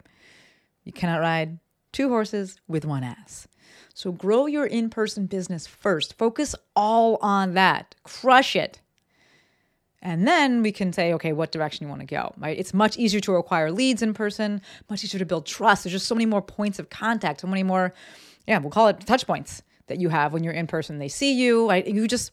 You 0.84 0.92
cannot 0.92 1.20
ride 1.20 1.60
two 1.92 2.10
horses 2.10 2.58
with 2.68 2.86
one 2.86 3.04
ass. 3.04 3.48
So 3.94 4.12
grow 4.12 4.46
your 4.46 4.66
in 4.66 4.90
person 4.90 5.26
business 5.26 5.68
first. 5.68 6.18
Focus 6.18 6.56
all 6.76 7.18
on 7.22 7.56
that. 7.56 7.96
Crush 8.04 8.56
it. 8.56 8.80
And 10.02 10.28
then 10.28 10.62
we 10.62 10.72
can 10.72 10.94
say, 10.94 11.14
okay, 11.14 11.34
what 11.34 11.52
direction 11.52 11.86
you 11.86 11.90
want 11.90 12.02
to 12.02 12.06
go, 12.08 12.34
right? 12.38 12.58
It's 12.58 12.74
much 12.74 12.98
easier 12.98 13.20
to 13.22 13.36
acquire 13.36 13.72
leads 13.72 14.02
in 14.02 14.14
person, 14.14 14.62
much 14.90 15.04
easier 15.04 15.20
to 15.20 15.26
build 15.26 15.46
trust. 15.46 15.84
There's 15.84 15.94
just 15.94 16.06
so 16.06 16.14
many 16.14 16.28
more 16.28 16.42
points 16.42 16.78
of 16.78 16.90
contact, 16.90 17.42
so 17.42 17.48
many 17.48 17.64
more, 17.64 17.94
yeah, 18.48 18.60
we'll 18.60 18.70
call 18.70 18.88
it 18.88 19.00
touch 19.02 19.26
points 19.26 19.64
that 19.88 20.00
you 20.00 20.10
have 20.10 20.34
when 20.34 20.44
you're 20.44 20.54
in 20.54 20.68
person. 20.68 21.00
They 21.00 21.08
see 21.08 21.34
you. 21.34 21.72
You 21.74 22.08
just, 22.08 22.32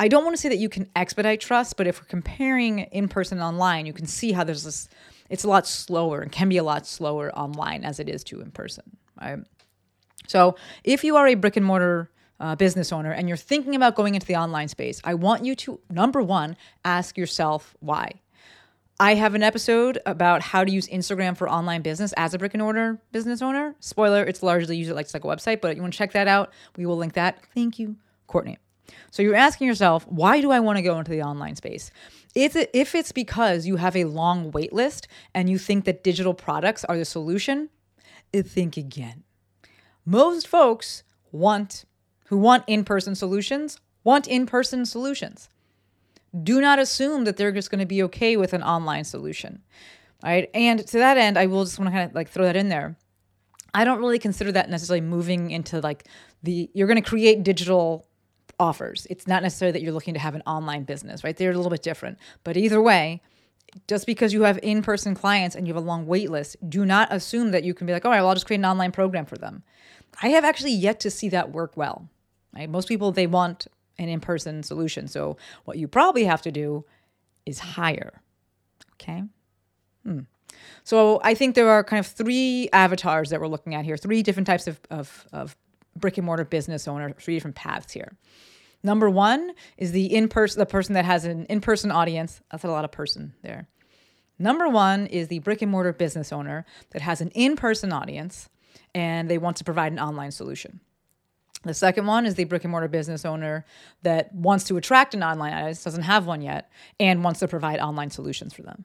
I 0.00 0.08
don't 0.08 0.24
want 0.24 0.34
to 0.34 0.40
say 0.42 0.48
that 0.48 0.58
you 0.58 0.68
can 0.68 0.90
expedite 0.96 1.40
trust, 1.40 1.76
but 1.76 1.86
if 1.86 2.00
we're 2.00 2.08
comparing 2.08 2.80
in 2.80 3.08
person 3.08 3.38
and 3.38 3.44
online, 3.44 3.86
you 3.86 3.92
can 3.92 4.06
see 4.06 4.32
how 4.32 4.42
there's 4.42 4.64
this, 4.64 4.88
it's 5.30 5.44
a 5.44 5.48
lot 5.48 5.66
slower 5.66 6.20
and 6.20 6.32
can 6.32 6.48
be 6.48 6.56
a 6.56 6.64
lot 6.64 6.86
slower 6.86 7.32
online 7.38 7.84
as 7.84 8.00
it 8.00 8.08
is 8.08 8.24
to 8.24 8.40
in 8.40 8.50
person, 8.50 8.96
right? 9.20 9.38
So 10.26 10.56
if 10.82 11.04
you 11.04 11.16
are 11.16 11.28
a 11.28 11.34
brick 11.34 11.56
and 11.56 11.64
mortar 11.64 12.10
uh, 12.40 12.54
business 12.56 12.92
owner 12.92 13.12
and 13.12 13.28
you're 13.28 13.36
thinking 13.36 13.74
about 13.74 13.94
going 13.94 14.14
into 14.14 14.26
the 14.26 14.36
online 14.36 14.68
space, 14.68 15.00
I 15.04 15.14
want 15.14 15.44
you 15.44 15.54
to, 15.56 15.80
number 15.90 16.22
one, 16.22 16.56
ask 16.84 17.16
yourself 17.16 17.76
why. 17.80 18.20
I 18.98 19.14
have 19.14 19.34
an 19.34 19.42
episode 19.42 19.98
about 20.06 20.40
how 20.40 20.64
to 20.64 20.70
use 20.70 20.88
Instagram 20.88 21.36
for 21.36 21.48
online 21.48 21.82
business 21.82 22.14
as 22.16 22.32
a 22.32 22.38
brick 22.38 22.54
and 22.54 22.62
mortar 22.62 22.98
business 23.12 23.42
owner. 23.42 23.74
Spoiler, 23.80 24.24
it's 24.24 24.42
largely 24.42 24.76
used 24.76 24.90
like 24.92 25.12
like 25.12 25.24
a 25.24 25.26
website, 25.26 25.60
but 25.60 25.76
you 25.76 25.82
want 25.82 25.92
to 25.92 25.98
check 25.98 26.12
that 26.12 26.28
out, 26.28 26.52
we 26.76 26.86
will 26.86 26.96
link 26.96 27.12
that. 27.12 27.38
Thank 27.54 27.78
you, 27.78 27.96
Courtney. 28.26 28.58
So 29.10 29.22
you're 29.22 29.34
asking 29.34 29.66
yourself, 29.66 30.06
why 30.08 30.40
do 30.40 30.50
I 30.50 30.60
want 30.60 30.78
to 30.78 30.82
go 30.82 30.98
into 30.98 31.10
the 31.10 31.22
online 31.22 31.56
space? 31.56 31.90
If, 32.34 32.56
if 32.72 32.94
it's 32.94 33.12
because 33.12 33.66
you 33.66 33.76
have 33.76 33.96
a 33.96 34.04
long 34.04 34.50
wait 34.50 34.72
list 34.72 35.08
and 35.34 35.50
you 35.50 35.58
think 35.58 35.84
that 35.84 36.04
digital 36.04 36.34
products 36.34 36.84
are 36.84 36.96
the 36.96 37.04
solution, 37.04 37.68
think 38.42 38.76
again. 38.76 39.24
Most 40.04 40.46
folks 40.46 41.02
want 41.32 41.84
who 42.26 42.38
want 42.38 42.64
in-person 42.66 43.14
solutions 43.14 43.80
want 44.04 44.28
in-person 44.28 44.86
solutions. 44.86 45.48
Do 46.42 46.60
not 46.60 46.78
assume 46.78 47.24
that 47.24 47.36
they're 47.36 47.50
just 47.50 47.70
going 47.70 47.80
to 47.80 47.86
be 47.86 48.02
okay 48.04 48.36
with 48.36 48.52
an 48.52 48.62
online 48.62 49.04
solution. 49.04 49.62
Right? 50.22 50.48
And 50.54 50.86
to 50.86 50.98
that 50.98 51.18
end, 51.18 51.36
I 51.36 51.46
will 51.46 51.64
just 51.64 51.78
want 51.78 51.88
to 51.88 51.92
kind 51.96 52.08
of 52.08 52.14
like 52.14 52.28
throw 52.28 52.44
that 52.44 52.56
in 52.56 52.68
there. 52.68 52.96
I 53.74 53.84
don't 53.84 53.98
really 53.98 54.18
consider 54.18 54.52
that 54.52 54.70
necessarily 54.70 55.02
moving 55.02 55.50
into 55.50 55.80
like 55.80 56.06
the 56.42 56.70
you're 56.72 56.86
going 56.86 57.02
to 57.02 57.08
create 57.08 57.42
digital 57.42 58.06
offers. 58.58 59.06
It's 59.10 59.26
not 59.26 59.42
necessarily 59.42 59.72
that 59.72 59.82
you're 59.82 59.92
looking 59.92 60.14
to 60.14 60.20
have 60.20 60.34
an 60.34 60.42
online 60.46 60.84
business, 60.84 61.22
right? 61.22 61.36
They're 61.36 61.50
a 61.50 61.56
little 61.56 61.70
bit 61.70 61.82
different. 61.82 62.18
But 62.44 62.56
either 62.56 62.80
way, 62.80 63.20
just 63.86 64.06
because 64.06 64.32
you 64.32 64.42
have 64.42 64.58
in-person 64.62 65.14
clients 65.14 65.54
and 65.54 65.66
you 65.66 65.74
have 65.74 65.82
a 65.82 65.86
long 65.86 66.06
wait 66.06 66.30
list, 66.30 66.56
do 66.68 66.86
not 66.86 67.12
assume 67.12 67.50
that 67.50 67.64
you 67.64 67.74
can 67.74 67.86
be 67.86 67.92
like, 67.92 68.04
all 68.04 68.10
right, 68.10 68.20
well, 68.20 68.28
I'll 68.28 68.34
just 68.34 68.46
create 68.46 68.60
an 68.60 68.64
online 68.64 68.92
program 68.92 69.26
for 69.26 69.36
them. 69.36 69.62
I 70.22 70.28
have 70.28 70.44
actually 70.44 70.72
yet 70.72 71.00
to 71.00 71.10
see 71.10 71.28
that 71.28 71.52
work 71.52 71.76
well. 71.76 72.08
Right? 72.54 72.68
Most 72.68 72.88
people 72.88 73.12
they 73.12 73.26
want 73.26 73.66
an 73.98 74.08
in-person 74.08 74.62
solution. 74.62 75.08
So 75.08 75.36
what 75.64 75.78
you 75.78 75.88
probably 75.88 76.24
have 76.24 76.42
to 76.42 76.52
do 76.52 76.84
is 77.44 77.58
hire. 77.58 78.20
Okay. 78.94 79.22
Hmm. 80.04 80.20
So 80.84 81.20
I 81.22 81.34
think 81.34 81.54
there 81.54 81.68
are 81.70 81.84
kind 81.84 82.00
of 82.00 82.06
three 82.06 82.68
avatars 82.72 83.30
that 83.30 83.40
we're 83.40 83.48
looking 83.48 83.74
at 83.74 83.84
here, 83.84 83.96
three 83.96 84.22
different 84.22 84.46
types 84.46 84.66
of, 84.66 84.80
of, 84.90 85.26
of 85.32 85.56
brick 85.94 86.18
and 86.18 86.26
mortar 86.26 86.44
business 86.44 86.86
owner, 86.88 87.10
three 87.12 87.34
different 87.34 87.56
paths 87.56 87.92
here. 87.92 88.16
Number 88.82 89.10
one 89.10 89.52
is 89.76 89.92
the 89.92 90.14
in 90.14 90.28
person, 90.28 90.58
the 90.60 90.66
person 90.66 90.94
that 90.94 91.04
has 91.04 91.24
an 91.24 91.46
in 91.46 91.60
person 91.60 91.90
audience. 91.90 92.40
That's 92.50 92.64
a 92.64 92.68
lot 92.68 92.84
of 92.84 92.92
person 92.92 93.34
there. 93.42 93.68
Number 94.38 94.68
one 94.68 95.06
is 95.06 95.28
the 95.28 95.38
brick 95.40 95.62
and 95.62 95.70
mortar 95.70 95.92
business 95.92 96.32
owner 96.32 96.66
that 96.90 97.02
has 97.02 97.20
an 97.20 97.30
in 97.30 97.56
person 97.56 97.92
audience 97.92 98.48
and 98.94 99.28
they 99.30 99.38
want 99.38 99.56
to 99.56 99.64
provide 99.64 99.92
an 99.92 99.98
online 99.98 100.30
solution. 100.30 100.80
The 101.66 101.74
second 101.74 102.06
one 102.06 102.26
is 102.26 102.34
the 102.34 102.44
brick 102.44 102.64
and 102.64 102.70
mortar 102.70 102.88
business 102.88 103.24
owner 103.24 103.64
that 104.02 104.32
wants 104.34 104.64
to 104.64 104.76
attract 104.76 105.14
an 105.14 105.22
online 105.22 105.52
audience, 105.52 105.82
doesn't 105.82 106.02
have 106.02 106.26
one 106.26 106.40
yet, 106.40 106.70
and 107.00 107.24
wants 107.24 107.40
to 107.40 107.48
provide 107.48 107.80
online 107.80 108.10
solutions 108.10 108.54
for 108.54 108.62
them. 108.62 108.84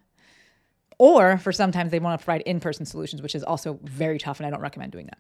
Or 0.98 1.38
for 1.38 1.52
sometimes 1.52 1.92
they 1.92 2.00
want 2.00 2.20
to 2.20 2.26
provide 2.26 2.42
in 2.42 2.60
person 2.60 2.86
solutions, 2.86 3.22
which 3.22 3.36
is 3.36 3.44
also 3.44 3.80
very 3.84 4.20
tough, 4.20 4.40
and 4.40 4.48
I 4.48 4.50
don't 4.50 4.62
recommend 4.62 4.92
doing 4.92 5.08
that. 5.08 5.20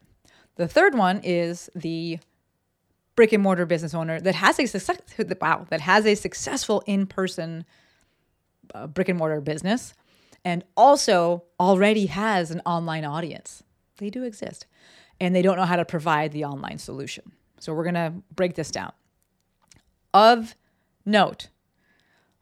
The 0.55 0.67
third 0.67 0.95
one 0.95 1.21
is 1.23 1.69
the 1.75 2.19
brick 3.15 3.33
and 3.33 3.43
mortar 3.43 3.65
business 3.65 3.93
owner 3.93 4.19
that 4.19 4.35
has 4.35 4.59
a 4.59 4.65
success, 4.65 4.99
wow 5.39 5.65
that 5.69 5.81
has 5.81 6.05
a 6.05 6.15
successful 6.15 6.83
in 6.85 7.05
person 7.05 7.65
uh, 8.73 8.87
brick 8.87 9.09
and 9.09 9.17
mortar 9.17 9.41
business, 9.41 9.93
and 10.43 10.63
also 10.75 11.43
already 11.59 12.07
has 12.07 12.51
an 12.51 12.61
online 12.65 13.05
audience 13.05 13.63
they 14.01 14.09
do 14.09 14.23
exist. 14.23 14.65
And 15.21 15.33
they 15.33 15.43
don't 15.43 15.55
know 15.55 15.65
how 15.65 15.77
to 15.77 15.85
provide 15.85 16.31
the 16.33 16.43
online 16.43 16.79
solution. 16.79 17.31
So 17.61 17.73
we're 17.73 17.83
going 17.83 17.93
to 17.93 18.13
break 18.35 18.55
this 18.55 18.71
down. 18.71 18.91
Of 20.13 20.55
note, 21.05 21.47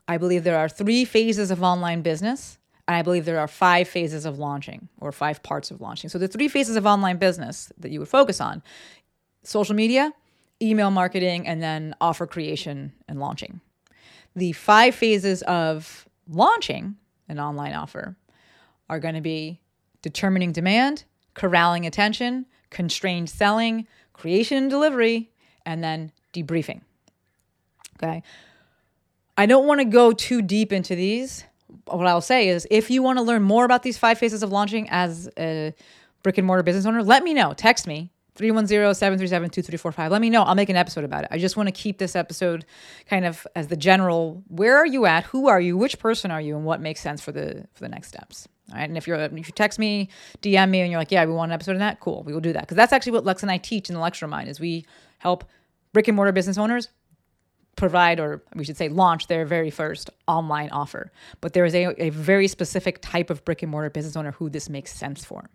I 0.07 0.17
believe 0.17 0.45
there 0.45 0.57
are 0.57 0.69
three 0.69 1.03
phases 1.03 1.51
of 1.51 1.61
online 1.61 2.01
business. 2.01 2.57
And 2.87 2.95
I 2.95 3.01
believe 3.01 3.25
there 3.25 3.39
are 3.39 3.47
five 3.47 3.87
phases 3.87 4.25
of 4.25 4.39
launching 4.39 4.87
or 4.99 5.11
five 5.11 5.43
parts 5.43 5.71
of 5.71 5.81
launching. 5.81 6.09
So 6.09 6.17
the 6.17 6.27
three 6.27 6.47
phases 6.47 6.77
of 6.77 6.85
online 6.87 7.17
business 7.17 7.71
that 7.77 7.91
you 7.91 7.99
would 7.99 8.07
focus 8.07 8.41
on 8.41 8.63
social 9.43 9.75
media, 9.75 10.11
email 10.61 10.89
marketing, 10.89 11.45
and 11.45 11.61
then 11.61 11.93
offer 12.01 12.25
creation 12.25 12.93
and 13.07 13.19
launching. 13.19 13.59
The 14.35 14.53
five 14.53 14.95
phases 14.95 15.41
of 15.43 16.07
launching 16.27 16.95
an 17.27 17.39
online 17.39 17.73
offer 17.73 18.15
are 18.89 18.99
going 18.99 19.15
to 19.15 19.21
be 19.21 19.59
determining 20.01 20.53
demand, 20.53 21.03
corralling 21.33 21.85
attention, 21.85 22.45
constrained 22.69 23.29
selling, 23.29 23.85
creation 24.19 24.57
and 24.57 24.69
delivery, 24.69 25.31
and 25.65 25.83
then 25.83 26.11
debriefing. 26.33 26.81
Okay. 28.01 28.21
I 29.37 29.45
don't 29.45 29.65
want 29.65 29.79
to 29.79 29.85
go 29.85 30.11
too 30.11 30.41
deep 30.41 30.73
into 30.73 30.95
these. 30.95 31.45
What 31.85 32.07
I'll 32.07 32.21
say 32.21 32.49
is 32.49 32.67
if 32.69 32.91
you 32.91 33.01
want 33.01 33.17
to 33.19 33.23
learn 33.23 33.43
more 33.43 33.65
about 33.65 33.83
these 33.83 33.97
five 33.97 34.17
phases 34.17 34.43
of 34.43 34.51
launching 34.51 34.89
as 34.89 35.29
a 35.37 35.73
brick 36.23 36.37
and 36.37 36.45
mortar 36.45 36.63
business 36.63 36.85
owner, 36.85 37.03
let 37.03 37.23
me 37.23 37.33
know. 37.33 37.53
Text 37.53 37.87
me 37.87 38.11
310-737-2345. 38.37 40.09
Let 40.09 40.21
me 40.21 40.29
know. 40.29 40.43
I'll 40.43 40.55
make 40.55 40.69
an 40.69 40.75
episode 40.75 41.03
about 41.03 41.23
it. 41.23 41.29
I 41.31 41.37
just 41.37 41.57
want 41.57 41.67
to 41.67 41.71
keep 41.71 41.97
this 41.97 42.15
episode 42.15 42.65
kind 43.05 43.25
of 43.25 43.45
as 43.55 43.67
the 43.67 43.77
general 43.77 44.43
where 44.47 44.77
are 44.77 44.85
you 44.85 45.05
at? 45.05 45.25
Who 45.25 45.47
are 45.47 45.59
you? 45.61 45.77
Which 45.77 45.99
person 45.99 46.31
are 46.31 46.41
you? 46.41 46.55
And 46.55 46.65
what 46.65 46.81
makes 46.81 47.01
sense 47.01 47.21
for 47.21 47.31
the 47.31 47.67
for 47.73 47.81
the 47.81 47.89
next 47.89 48.07
steps. 48.07 48.47
All 48.71 48.77
right. 48.77 48.87
And 48.87 48.97
if 48.97 49.07
you're 49.07 49.17
if 49.17 49.33
you 49.33 49.43
text 49.43 49.79
me, 49.79 50.09
DM 50.41 50.69
me 50.69 50.81
and 50.81 50.91
you're 50.91 50.99
like, 50.99 51.11
yeah, 51.11 51.25
we 51.25 51.33
want 51.33 51.51
an 51.51 51.53
episode 51.53 51.73
of 51.73 51.79
that, 51.79 51.99
cool. 51.99 52.23
We 52.23 52.33
will 52.33 52.41
do 52.41 52.53
that. 52.53 52.61
Because 52.61 52.77
that's 52.77 52.93
actually 52.93 53.13
what 53.13 53.25
Lex 53.25 53.41
and 53.41 53.51
I 53.51 53.57
teach 53.57 53.89
in 53.89 53.95
the 53.95 54.01
Lextro 54.01 54.29
Mind 54.29 54.49
is 54.49 54.59
we 54.59 54.85
help 55.19 55.43
brick 55.93 56.07
and 56.07 56.15
mortar 56.15 56.31
business 56.31 56.57
owners 56.57 56.89
provide 57.75 58.19
or 58.19 58.43
we 58.55 58.65
should 58.65 58.77
say 58.77 58.89
launch 58.89 59.27
their 59.27 59.45
very 59.45 59.69
first 59.69 60.09
online 60.27 60.69
offer. 60.69 61.11
But 61.41 61.53
there 61.53 61.65
is 61.65 61.73
a, 61.73 62.03
a 62.03 62.09
very 62.09 62.47
specific 62.47 63.01
type 63.01 63.29
of 63.29 63.43
brick 63.45 63.63
and 63.63 63.71
mortar 63.71 63.89
business 63.89 64.15
owner 64.15 64.31
who 64.33 64.49
this 64.49 64.69
makes 64.69 64.93
sense 64.93 65.23
for. 65.23 65.49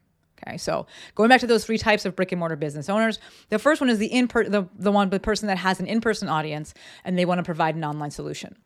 Okay, 0.46 0.56
so 0.56 0.86
going 1.14 1.28
back 1.28 1.40
to 1.40 1.46
those 1.46 1.64
three 1.64 1.78
types 1.78 2.04
of 2.04 2.16
brick 2.16 2.32
and 2.32 2.38
mortar 2.38 2.56
business 2.56 2.88
owners, 2.88 3.18
the 3.50 3.58
first 3.58 3.80
one 3.80 3.88
is 3.88 3.98
the 3.98 4.06
in 4.06 4.26
per- 4.26 4.48
the, 4.48 4.64
the 4.76 4.90
one 4.90 5.08
the 5.10 5.20
person 5.20 5.46
that 5.46 5.58
has 5.58 5.80
an 5.80 5.86
in-person 5.86 6.28
audience 6.28 6.74
and 7.04 7.18
they 7.18 7.24
want 7.24 7.38
to 7.38 7.44
provide 7.44 7.76
an 7.76 7.84
online 7.84 8.10
solution. 8.10 8.56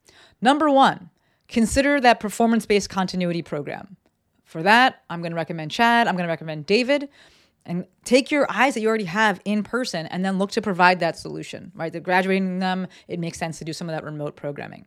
Number 0.40 0.70
one, 0.70 1.10
consider 1.46 2.00
that 2.00 2.20
performance-based 2.20 2.88
continuity 2.88 3.42
program. 3.42 3.96
For 4.48 4.62
that, 4.62 5.02
I'm 5.08 5.20
going 5.20 5.32
to 5.32 5.36
recommend 5.36 5.70
Chad. 5.70 6.08
I'm 6.08 6.14
going 6.14 6.26
to 6.26 6.32
recommend 6.32 6.66
David. 6.66 7.08
And 7.66 7.84
take 8.04 8.30
your 8.30 8.50
eyes 8.50 8.74
that 8.74 8.80
you 8.80 8.88
already 8.88 9.04
have 9.04 9.42
in 9.44 9.62
person 9.62 10.06
and 10.06 10.24
then 10.24 10.38
look 10.38 10.50
to 10.52 10.62
provide 10.62 11.00
that 11.00 11.18
solution, 11.18 11.70
right? 11.74 11.92
They're 11.92 12.00
graduating 12.00 12.60
them. 12.60 12.86
It 13.08 13.20
makes 13.20 13.38
sense 13.38 13.58
to 13.58 13.64
do 13.64 13.74
some 13.74 13.90
of 13.90 13.94
that 13.94 14.04
remote 14.04 14.36
programming 14.36 14.86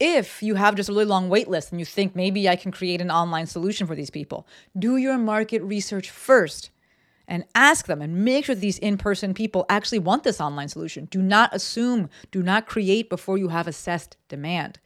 if 0.00 0.42
you 0.42 0.56
have 0.56 0.74
just 0.74 0.88
a 0.88 0.92
really 0.92 1.04
long 1.04 1.28
wait 1.28 1.48
list 1.48 1.70
and 1.70 1.78
you 1.78 1.86
think 1.86 2.16
maybe 2.16 2.48
I 2.48 2.56
can 2.56 2.72
create 2.72 3.00
an 3.00 3.10
online 3.10 3.46
solution 3.46 3.86
for 3.86 3.94
these 3.94 4.10
people, 4.10 4.46
do 4.78 4.96
your 4.96 5.18
market 5.18 5.62
research 5.62 6.10
first 6.10 6.70
and 7.26 7.44
ask 7.54 7.86
them 7.86 8.02
and 8.02 8.24
make 8.24 8.44
sure 8.44 8.54
these 8.54 8.78
in 8.78 8.98
person 8.98 9.32
people 9.32 9.64
actually 9.68 10.00
want 10.00 10.24
this 10.24 10.40
online 10.40 10.68
solution. 10.68 11.06
Do 11.06 11.22
not 11.22 11.54
assume, 11.54 12.10
do 12.30 12.42
not 12.42 12.66
create 12.66 13.08
before 13.08 13.38
you 13.38 13.48
have 13.48 13.66
assessed 13.66 14.16
demand. 14.28 14.78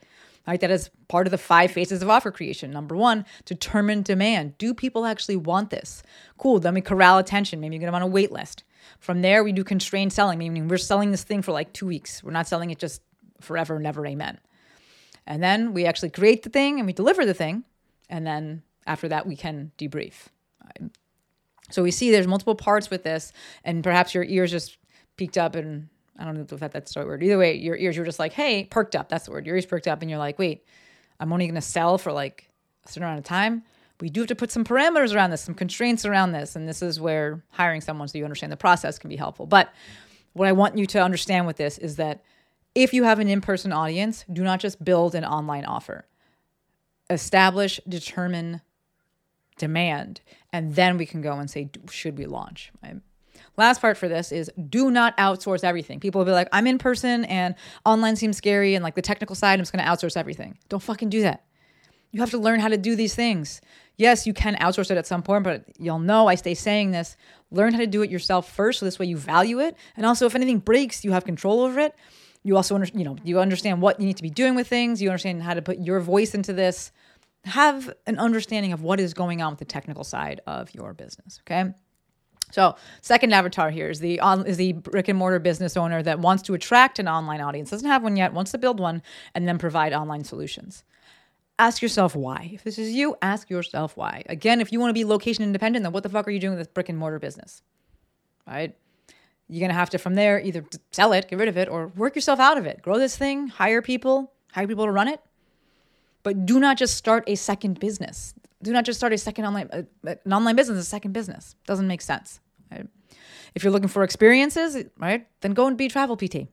Right, 0.46 0.60
that 0.60 0.70
is 0.70 0.90
part 1.08 1.26
of 1.26 1.30
the 1.30 1.38
five 1.38 1.70
phases 1.70 2.02
of 2.02 2.10
offer 2.10 2.30
creation. 2.30 2.70
Number 2.70 2.96
one, 2.96 3.24
determine 3.44 4.02
demand. 4.02 4.58
Do 4.58 4.74
people 4.74 5.06
actually 5.06 5.36
want 5.36 5.70
this? 5.70 6.02
Cool. 6.36 6.60
Then 6.60 6.74
we 6.74 6.80
corral 6.80 7.18
attention. 7.18 7.60
Maybe 7.60 7.76
you 7.76 7.80
get 7.80 7.86
them 7.86 7.94
on 7.94 8.02
a 8.02 8.06
wait 8.06 8.30
list. 8.30 8.64
From 8.98 9.22
there, 9.22 9.42
we 9.42 9.52
do 9.52 9.64
constrained 9.64 10.12
selling, 10.12 10.38
meaning 10.38 10.68
we're 10.68 10.78
selling 10.78 11.10
this 11.10 11.24
thing 11.24 11.42
for 11.42 11.52
like 11.52 11.72
two 11.72 11.86
weeks. 11.86 12.22
We're 12.22 12.30
not 12.30 12.46
selling 12.48 12.70
it 12.70 12.78
just 12.78 13.02
forever, 13.40 13.78
never, 13.78 14.06
amen. 14.06 14.38
And 15.26 15.42
then 15.42 15.72
we 15.74 15.84
actually 15.86 16.10
create 16.10 16.42
the 16.42 16.50
thing 16.50 16.78
and 16.78 16.86
we 16.86 16.92
deliver 16.92 17.26
the 17.26 17.34
thing. 17.34 17.64
And 18.08 18.26
then 18.26 18.62
after 18.86 19.08
that, 19.08 19.26
we 19.26 19.36
can 19.36 19.72
debrief. 19.78 20.28
So 21.70 21.82
we 21.82 21.90
see 21.90 22.10
there's 22.10 22.26
multiple 22.26 22.54
parts 22.54 22.88
with 22.88 23.02
this, 23.02 23.32
and 23.62 23.84
perhaps 23.84 24.14
your 24.14 24.24
ears 24.24 24.50
just 24.50 24.78
peaked 25.16 25.36
up 25.36 25.54
and 25.54 25.88
I 26.18 26.24
don't 26.24 26.34
know 26.34 26.46
if 26.50 26.60
that, 26.60 26.72
that's 26.72 26.94
the 26.94 27.00
right 27.00 27.06
word. 27.06 27.22
Either 27.22 27.38
way, 27.38 27.54
your 27.54 27.76
ears 27.76 27.96
were 27.96 28.04
just 28.04 28.18
like, 28.18 28.32
hey, 28.32 28.64
perked 28.64 28.96
up. 28.96 29.08
That's 29.08 29.26
the 29.26 29.30
word. 29.30 29.46
Your 29.46 29.54
ears 29.54 29.66
perked 29.66 29.86
up, 29.86 30.02
and 30.02 30.10
you're 30.10 30.18
like, 30.18 30.36
wait, 30.38 30.64
I'm 31.20 31.32
only 31.32 31.46
going 31.46 31.54
to 31.54 31.60
sell 31.60 31.98
for 31.98 32.12
like 32.12 32.48
a 32.84 32.88
certain 32.88 33.04
amount 33.04 33.18
of 33.18 33.24
time. 33.24 33.62
We 34.00 34.10
do 34.10 34.20
have 34.20 34.28
to 34.28 34.36
put 34.36 34.52
some 34.52 34.64
parameters 34.64 35.14
around 35.14 35.30
this, 35.30 35.40
some 35.40 35.54
constraints 35.54 36.04
around 36.04 36.32
this. 36.32 36.54
And 36.54 36.68
this 36.68 36.82
is 36.82 37.00
where 37.00 37.42
hiring 37.50 37.80
someone 37.80 38.08
so 38.08 38.18
you 38.18 38.24
understand 38.24 38.52
the 38.52 38.56
process 38.56 38.98
can 38.98 39.10
be 39.10 39.16
helpful. 39.16 39.46
But 39.46 39.72
what 40.34 40.46
I 40.46 40.52
want 40.52 40.78
you 40.78 40.86
to 40.86 41.02
understand 41.02 41.46
with 41.46 41.56
this 41.56 41.78
is 41.78 41.96
that 41.96 42.22
if 42.74 42.94
you 42.94 43.02
have 43.04 43.18
an 43.18 43.28
in 43.28 43.40
person 43.40 43.72
audience, 43.72 44.24
do 44.32 44.44
not 44.44 44.60
just 44.60 44.84
build 44.84 45.14
an 45.14 45.24
online 45.24 45.64
offer. 45.64 46.06
Establish, 47.10 47.80
determine 47.88 48.60
demand, 49.56 50.20
and 50.52 50.76
then 50.76 50.96
we 50.96 51.06
can 51.06 51.20
go 51.20 51.32
and 51.32 51.50
say, 51.50 51.70
should 51.90 52.16
we 52.16 52.26
launch? 52.26 52.70
Last 53.58 53.80
part 53.80 53.98
for 53.98 54.08
this 54.08 54.32
is 54.32 54.50
do 54.70 54.90
not 54.90 55.16
outsource 55.18 55.64
everything. 55.64 56.00
People 56.00 56.20
will 56.20 56.26
be 56.26 56.32
like, 56.32 56.48
I'm 56.52 56.66
in 56.66 56.78
person 56.78 57.24
and 57.26 57.54
online 57.84 58.16
seems 58.16 58.36
scary 58.36 58.74
and 58.74 58.82
like 58.82 58.94
the 58.94 59.02
technical 59.02 59.36
side, 59.36 59.58
I'm 59.58 59.64
just 59.64 59.72
to 59.72 59.80
outsource 59.80 60.16
everything. 60.16 60.56
Don't 60.68 60.82
fucking 60.82 61.10
do 61.10 61.22
that. 61.22 61.44
You 62.12 62.20
have 62.20 62.30
to 62.30 62.38
learn 62.38 62.60
how 62.60 62.68
to 62.68 62.78
do 62.78 62.96
these 62.96 63.14
things. 63.14 63.60
Yes, 63.96 64.26
you 64.26 64.32
can 64.32 64.54
outsource 64.56 64.90
it 64.90 64.96
at 64.96 65.06
some 65.06 65.22
point, 65.22 65.44
but 65.44 65.64
you'll 65.78 65.98
know 65.98 66.28
I 66.28 66.36
stay 66.36 66.54
saying 66.54 66.92
this. 66.92 67.16
Learn 67.50 67.74
how 67.74 67.80
to 67.80 67.86
do 67.86 68.02
it 68.02 68.10
yourself 68.10 68.50
first 68.50 68.78
so 68.78 68.86
this 68.86 68.98
way 68.98 69.06
you 69.06 69.18
value 69.18 69.58
it. 69.58 69.76
And 69.96 70.06
also, 70.06 70.24
if 70.24 70.34
anything 70.34 70.60
breaks, 70.60 71.04
you 71.04 71.12
have 71.12 71.24
control 71.24 71.60
over 71.60 71.80
it 71.80 71.94
you 72.44 72.56
also 72.56 72.74
under, 72.74 72.86
you 72.94 73.04
know 73.04 73.16
you 73.24 73.38
understand 73.40 73.82
what 73.82 74.00
you 74.00 74.06
need 74.06 74.16
to 74.16 74.22
be 74.22 74.30
doing 74.30 74.54
with 74.54 74.68
things 74.68 75.02
you 75.02 75.08
understand 75.08 75.42
how 75.42 75.54
to 75.54 75.62
put 75.62 75.78
your 75.78 76.00
voice 76.00 76.34
into 76.34 76.52
this 76.52 76.92
have 77.44 77.92
an 78.06 78.18
understanding 78.18 78.72
of 78.72 78.82
what 78.82 79.00
is 79.00 79.14
going 79.14 79.42
on 79.42 79.52
with 79.52 79.58
the 79.58 79.64
technical 79.64 80.04
side 80.04 80.40
of 80.46 80.72
your 80.74 80.94
business 80.94 81.40
okay 81.42 81.72
so 82.50 82.74
second 83.00 83.32
avatar 83.32 83.70
here 83.70 83.90
is 83.90 84.00
the 84.00 84.20
on, 84.20 84.46
is 84.46 84.56
the 84.56 84.72
brick 84.72 85.08
and 85.08 85.18
mortar 85.18 85.38
business 85.38 85.76
owner 85.76 86.02
that 86.02 86.18
wants 86.18 86.42
to 86.42 86.54
attract 86.54 86.98
an 86.98 87.08
online 87.08 87.40
audience 87.40 87.70
doesn't 87.70 87.88
have 87.88 88.02
one 88.02 88.16
yet 88.16 88.32
wants 88.32 88.50
to 88.50 88.58
build 88.58 88.80
one 88.80 89.02
and 89.34 89.46
then 89.48 89.58
provide 89.58 89.92
online 89.92 90.24
solutions 90.24 90.84
ask 91.58 91.82
yourself 91.82 92.14
why 92.14 92.50
if 92.52 92.64
this 92.64 92.78
is 92.78 92.92
you 92.92 93.16
ask 93.22 93.50
yourself 93.50 93.96
why 93.96 94.22
again 94.26 94.60
if 94.60 94.72
you 94.72 94.80
want 94.80 94.90
to 94.90 94.94
be 94.94 95.04
location 95.04 95.44
independent 95.44 95.82
then 95.82 95.92
what 95.92 96.02
the 96.02 96.08
fuck 96.08 96.26
are 96.26 96.30
you 96.30 96.40
doing 96.40 96.56
with 96.56 96.60
this 96.60 96.72
brick 96.72 96.88
and 96.88 96.98
mortar 96.98 97.18
business 97.18 97.62
right 98.46 98.74
you're 99.48 99.66
to 99.68 99.74
have 99.74 99.90
to, 99.90 99.98
from 99.98 100.14
there, 100.14 100.40
either 100.40 100.64
sell 100.92 101.12
it, 101.12 101.28
get 101.28 101.38
rid 101.38 101.48
of 101.48 101.56
it, 101.56 101.68
or 101.68 101.88
work 101.88 102.14
yourself 102.14 102.38
out 102.38 102.58
of 102.58 102.66
it. 102.66 102.82
Grow 102.82 102.98
this 102.98 103.16
thing, 103.16 103.48
hire 103.48 103.80
people, 103.80 104.32
hire 104.52 104.66
people 104.66 104.84
to 104.84 104.92
run 104.92 105.08
it. 105.08 105.20
But 106.22 106.44
do 106.44 106.60
not 106.60 106.76
just 106.76 106.96
start 106.96 107.24
a 107.26 107.34
second 107.34 107.80
business. 107.80 108.34
Do 108.62 108.72
not 108.72 108.84
just 108.84 108.98
start 108.98 109.12
a 109.12 109.18
second 109.18 109.44
online, 109.44 109.68
uh, 109.72 109.82
an 110.04 110.32
online 110.32 110.56
business, 110.56 110.78
a 110.78 110.84
second 110.84 111.12
business. 111.12 111.54
Doesn't 111.66 111.86
make 111.86 112.02
sense. 112.02 112.40
Right? 112.70 112.86
If 113.54 113.62
you're 113.62 113.72
looking 113.72 113.88
for 113.88 114.02
experiences, 114.02 114.84
right, 114.98 115.26
then 115.40 115.52
go 115.52 115.66
and 115.66 115.76
be 115.76 115.88
travel 115.88 116.16
PT. 116.16 116.48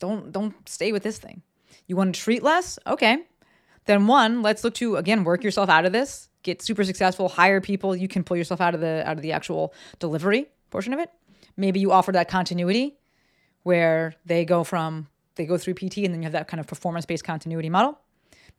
Don't 0.00 0.32
don't 0.32 0.54
stay 0.68 0.92
with 0.92 1.02
this 1.02 1.18
thing. 1.18 1.42
You 1.86 1.96
want 1.96 2.14
to 2.14 2.20
treat 2.20 2.42
less? 2.42 2.78
Okay. 2.86 3.24
Then 3.86 4.06
one, 4.06 4.42
let's 4.42 4.64
look 4.64 4.74
to 4.74 4.96
again 4.96 5.24
work 5.24 5.42
yourself 5.42 5.68
out 5.68 5.86
of 5.86 5.92
this. 5.92 6.28
Get 6.42 6.62
super 6.62 6.84
successful, 6.84 7.28
hire 7.28 7.60
people. 7.60 7.96
You 7.96 8.08
can 8.08 8.22
pull 8.22 8.36
yourself 8.36 8.60
out 8.60 8.74
of 8.74 8.80
the 8.80 9.02
out 9.06 9.16
of 9.16 9.22
the 9.22 9.32
actual 9.32 9.72
delivery 9.98 10.46
portion 10.70 10.92
of 10.92 11.00
it 11.00 11.10
maybe 11.58 11.80
you 11.80 11.92
offer 11.92 12.12
that 12.12 12.28
continuity 12.28 12.96
where 13.64 14.14
they 14.24 14.46
go 14.46 14.64
from 14.64 15.08
they 15.34 15.44
go 15.44 15.58
through 15.58 15.74
PT 15.74 15.98
and 15.98 16.14
then 16.14 16.22
you 16.22 16.24
have 16.24 16.32
that 16.32 16.48
kind 16.48 16.60
of 16.60 16.66
performance 16.66 17.06
based 17.06 17.22
continuity 17.22 17.68
model. 17.68 18.00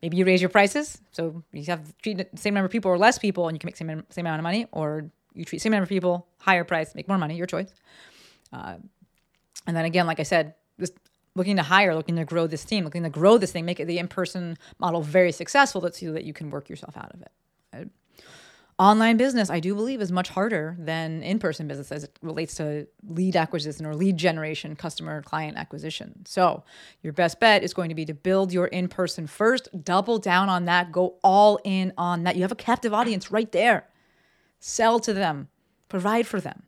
Maybe 0.02 0.16
you 0.16 0.24
raise 0.24 0.40
your 0.40 0.48
prices, 0.48 1.00
so 1.12 1.42
you 1.52 1.64
have 1.64 1.96
treat 1.98 2.16
the 2.16 2.26
same 2.36 2.54
number 2.54 2.66
of 2.66 2.72
people 2.72 2.90
or 2.90 2.96
less 2.96 3.18
people, 3.18 3.48
and 3.48 3.54
you 3.54 3.58
can 3.58 3.68
make 3.68 3.76
same 3.76 4.02
same 4.08 4.26
amount 4.26 4.40
of 4.40 4.44
money, 4.44 4.66
or 4.72 5.10
you 5.34 5.44
treat 5.44 5.60
same 5.60 5.72
number 5.72 5.82
of 5.82 5.88
people, 5.88 6.26
higher 6.38 6.64
price, 6.64 6.94
make 6.94 7.06
more 7.06 7.18
money, 7.18 7.36
your 7.36 7.46
choice. 7.46 7.72
Uh, 8.52 8.76
and 9.66 9.76
then 9.76 9.84
again, 9.84 10.06
like 10.06 10.20
I 10.20 10.24
said, 10.24 10.54
just 10.78 10.94
looking 11.34 11.56
to 11.56 11.62
hire, 11.62 11.94
looking 11.94 12.16
to 12.16 12.24
grow 12.24 12.46
this 12.46 12.64
team, 12.64 12.84
looking 12.84 13.02
to 13.02 13.10
grow 13.10 13.38
this 13.38 13.52
thing, 13.52 13.64
make 13.64 13.78
it 13.78 13.84
the 13.84 13.98
in 13.98 14.08
person 14.08 14.56
model 14.78 15.02
very 15.02 15.32
successful, 15.32 15.80
so 15.92 16.12
that 16.12 16.24
you 16.24 16.32
can 16.32 16.50
work 16.50 16.68
yourself 16.68 16.96
out 16.96 17.12
of 17.14 17.20
it. 17.20 17.32
Right? 17.72 17.88
Online 18.80 19.18
business, 19.18 19.50
I 19.50 19.60
do 19.60 19.74
believe, 19.74 20.00
is 20.00 20.10
much 20.10 20.30
harder 20.30 20.74
than 20.78 21.22
in 21.22 21.38
person 21.38 21.68
business 21.68 21.92
as 21.92 22.04
it 22.04 22.18
relates 22.22 22.54
to 22.54 22.86
lead 23.06 23.36
acquisition 23.36 23.84
or 23.84 23.94
lead 23.94 24.16
generation, 24.16 24.74
customer 24.74 25.20
client 25.20 25.58
acquisition. 25.58 26.24
So, 26.24 26.64
your 27.02 27.12
best 27.12 27.38
bet 27.40 27.62
is 27.62 27.74
going 27.74 27.90
to 27.90 27.94
be 27.94 28.06
to 28.06 28.14
build 28.14 28.54
your 28.54 28.66
in 28.66 28.88
person 28.88 29.26
first, 29.26 29.68
double 29.84 30.18
down 30.18 30.48
on 30.48 30.64
that, 30.64 30.92
go 30.92 31.16
all 31.22 31.60
in 31.62 31.92
on 31.98 32.24
that. 32.24 32.36
You 32.36 32.42
have 32.42 32.52
a 32.52 32.56
captive 32.56 32.94
audience 32.94 33.30
right 33.30 33.52
there. 33.52 33.86
Sell 34.60 34.98
to 35.00 35.12
them, 35.12 35.48
provide 35.90 36.26
for 36.26 36.40
them. 36.40 36.62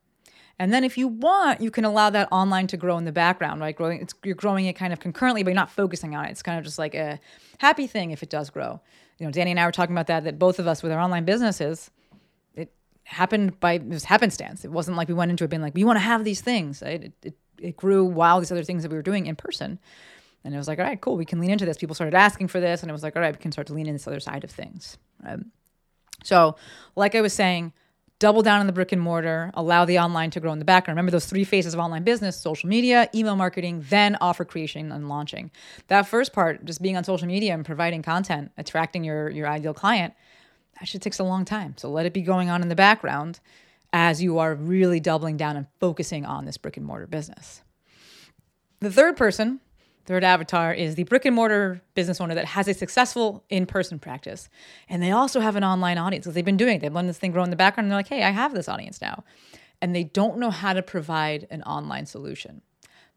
And 0.59 0.73
then 0.73 0.85
if 0.85 0.99
you 0.99 1.09
want, 1.09 1.63
you 1.63 1.71
can 1.71 1.87
allow 1.87 2.11
that 2.11 2.29
online 2.31 2.67
to 2.69 2.77
grow 2.77 2.99
in 2.99 3.07
the 3.07 3.13
background, 3.13 3.63
right? 3.63 3.75
Growing, 3.75 4.07
you're 4.23 4.35
growing 4.35 4.67
it 4.67 4.75
kind 4.75 4.93
of 4.93 5.01
concurrently, 5.01 5.43
but 5.43 5.51
you're 5.51 5.57
not 5.57 5.71
focusing 5.71 6.15
on 6.15 6.27
it. 6.27 6.31
It's 6.31 6.43
kind 6.43 6.59
of 6.59 6.65
just 6.65 6.79
like 6.79 6.95
a 6.95 7.19
happy 7.59 7.87
thing 7.87 8.11
if 8.11 8.23
it 8.23 8.29
does 8.29 8.51
grow. 8.51 8.81
You 9.19 9.27
know, 9.27 9.33
Danny 9.33 9.51
and 9.51 9.59
I 9.59 9.65
were 9.65 9.73
talking 9.73 9.95
about 9.95 10.09
that, 10.09 10.25
that 10.25 10.39
both 10.39 10.59
of 10.59 10.67
us 10.67 10.83
with 10.83 10.93
our 10.93 11.01
online 11.01 11.25
businesses, 11.25 11.91
happened 13.05 13.59
by 13.61 13.75
it 13.75 13.87
was 13.87 14.05
happenstance. 14.05 14.65
It 14.65 14.71
wasn't 14.71 14.97
like 14.97 15.09
we 15.09 15.15
went 15.15 15.31
into 15.31 15.45
it 15.45 15.51
being 15.51 15.63
like, 15.63 15.75
we 15.75 15.85
want 15.85 15.97
to 15.97 16.01
have 16.01 16.25
these 16.25 16.41
things. 16.41 16.83
It, 16.83 17.13
it, 17.23 17.35
it 17.59 17.77
grew 17.77 18.05
while 18.05 18.41
these 18.41 18.53
other 18.53 18.65
things 18.65 18.83
that 18.83 18.91
we 18.91 18.97
were 18.97 19.03
doing 19.03 19.27
in 19.27 19.37
person. 19.37 19.79
And 20.45 20.55
it 20.55 20.59
was 20.59 20.67
like, 20.67 20.79
all 20.79 20.85
right, 20.85 21.01
cool, 21.01 21.17
we 21.17 21.25
can 21.25 21.39
lean 21.39 21.51
into 21.51 21.65
this. 21.65 21.79
People 21.79 21.95
started 21.95 22.15
asking 22.15 22.49
for 22.49 22.59
this, 22.59 22.83
and 22.83 22.91
it 22.91 22.93
was 22.93 23.03
like, 23.03 23.15
all 23.15 23.23
right, 23.23 23.35
we 23.35 23.41
can 23.41 23.53
start 23.53 23.69
to 23.69 23.75
lean 23.75 23.87
in 23.87 23.93
this 23.93 24.09
other 24.09 24.21
side 24.21 24.43
of 24.43 24.51
things. 24.51 24.99
Right? 25.23 25.39
So, 26.25 26.57
like 26.97 27.15
I 27.15 27.21
was 27.21 27.33
saying, 27.33 27.73
double 28.19 28.43
down 28.43 28.61
on 28.61 28.67
the 28.67 28.73
brick 28.73 28.93
and 28.93 29.01
mortar, 29.01 29.51
allow 29.55 29.85
the 29.85 29.99
online 29.99 30.31
to 30.31 30.41
grow 30.41 30.53
in 30.53 30.59
the 30.59 30.65
background. 30.65 30.97
Remember 30.97 31.11
those 31.11 31.27
three 31.27 31.45
phases 31.45 31.75
of 31.75 31.81
online 31.81 32.05
business 32.05 32.37
social 32.37 32.69
media, 32.69 33.09
email 33.15 33.37
marketing, 33.37 33.85
then 33.89 34.17
offer 34.21 34.45
creation 34.45 34.93
and 34.93 35.09
launching. 35.09 35.51
That 35.89 36.07
first 36.07 36.33
part, 36.33 36.65
just 36.65 36.83
being 36.83 36.97
on 36.97 37.05
social 37.05 37.27
media 37.27 37.53
and 37.53 37.65
providing 37.65 38.03
content, 38.03 38.53
attracting 38.57 39.05
your, 39.05 39.29
your 39.31 39.49
ideal 39.49 39.75
client, 39.75 40.15
that 40.83 40.89
shit 40.89 41.01
takes 41.01 41.21
a 41.21 41.25
long 41.25 41.45
time. 41.45 41.77
So 41.77 41.89
let 41.89 42.07
it 42.07 42.13
be 42.13 42.23
going 42.23 42.51
on 42.51 42.61
in 42.61 42.69
the 42.69 42.75
background 42.75 43.39
as 43.93 44.21
you 44.21 44.41
are 44.41 44.53
really 44.53 44.99
doubling 44.99 45.37
down 45.37 45.57
and 45.57 45.69
focusing 45.79 46.27
on 46.27 46.45
this 46.45 46.57
brick 46.57 46.77
and 46.77 46.85
mortar 46.85 47.07
business. 47.07 47.63
The 48.81 48.91
third 48.91 49.17
person, 49.17 49.61
third 50.07 50.25
avatar, 50.25 50.75
is 50.75 50.97
the 50.97 51.05
brick 51.05 51.25
and 51.25 51.37
mortar 51.37 51.83
business 51.95 52.21
owner 52.21 52.35
that 52.35 52.47
has 52.47 52.67
a 52.67 52.75
successful 52.75 53.45
in 53.49 53.65
person 53.65 54.01
practice. 54.01 54.49
And 54.89 55.01
they 55.01 55.13
also 55.13 55.39
have 55.39 55.55
an 55.55 55.63
online 55.63 55.99
audience 55.99 56.25
because 56.25 56.35
they've 56.35 56.45
been 56.45 56.57
doing 56.57 56.79
it. 56.79 56.81
They've 56.81 56.93
let 56.93 57.07
this 57.07 57.17
thing 57.17 57.31
grow 57.31 57.45
in 57.45 57.51
the 57.51 57.55
background 57.55 57.85
and 57.85 57.93
they're 57.93 58.01
like, 58.01 58.09
hey, 58.09 58.25
I 58.25 58.31
have 58.31 58.53
this 58.53 58.69
audience 58.69 59.01
now. 59.01 59.23
And 59.81 59.95
they 59.95 60.03
don't 60.03 60.39
know 60.39 60.51
how 60.51 60.73
to 60.73 60.83
provide 60.83 61.47
an 61.49 61.63
online 61.63 62.07
solution. 62.07 62.61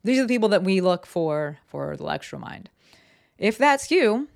These 0.04 0.20
are 0.20 0.22
the 0.22 0.28
people 0.28 0.50
that 0.50 0.64
we 0.64 0.82
look 0.82 1.08
for 1.08 1.58
for 1.66 1.98
the 1.98 2.04
Lextro 2.04 2.40
Mind. 2.40 2.70
If 3.40 3.58
that's 3.58 3.90
you, 3.90 4.28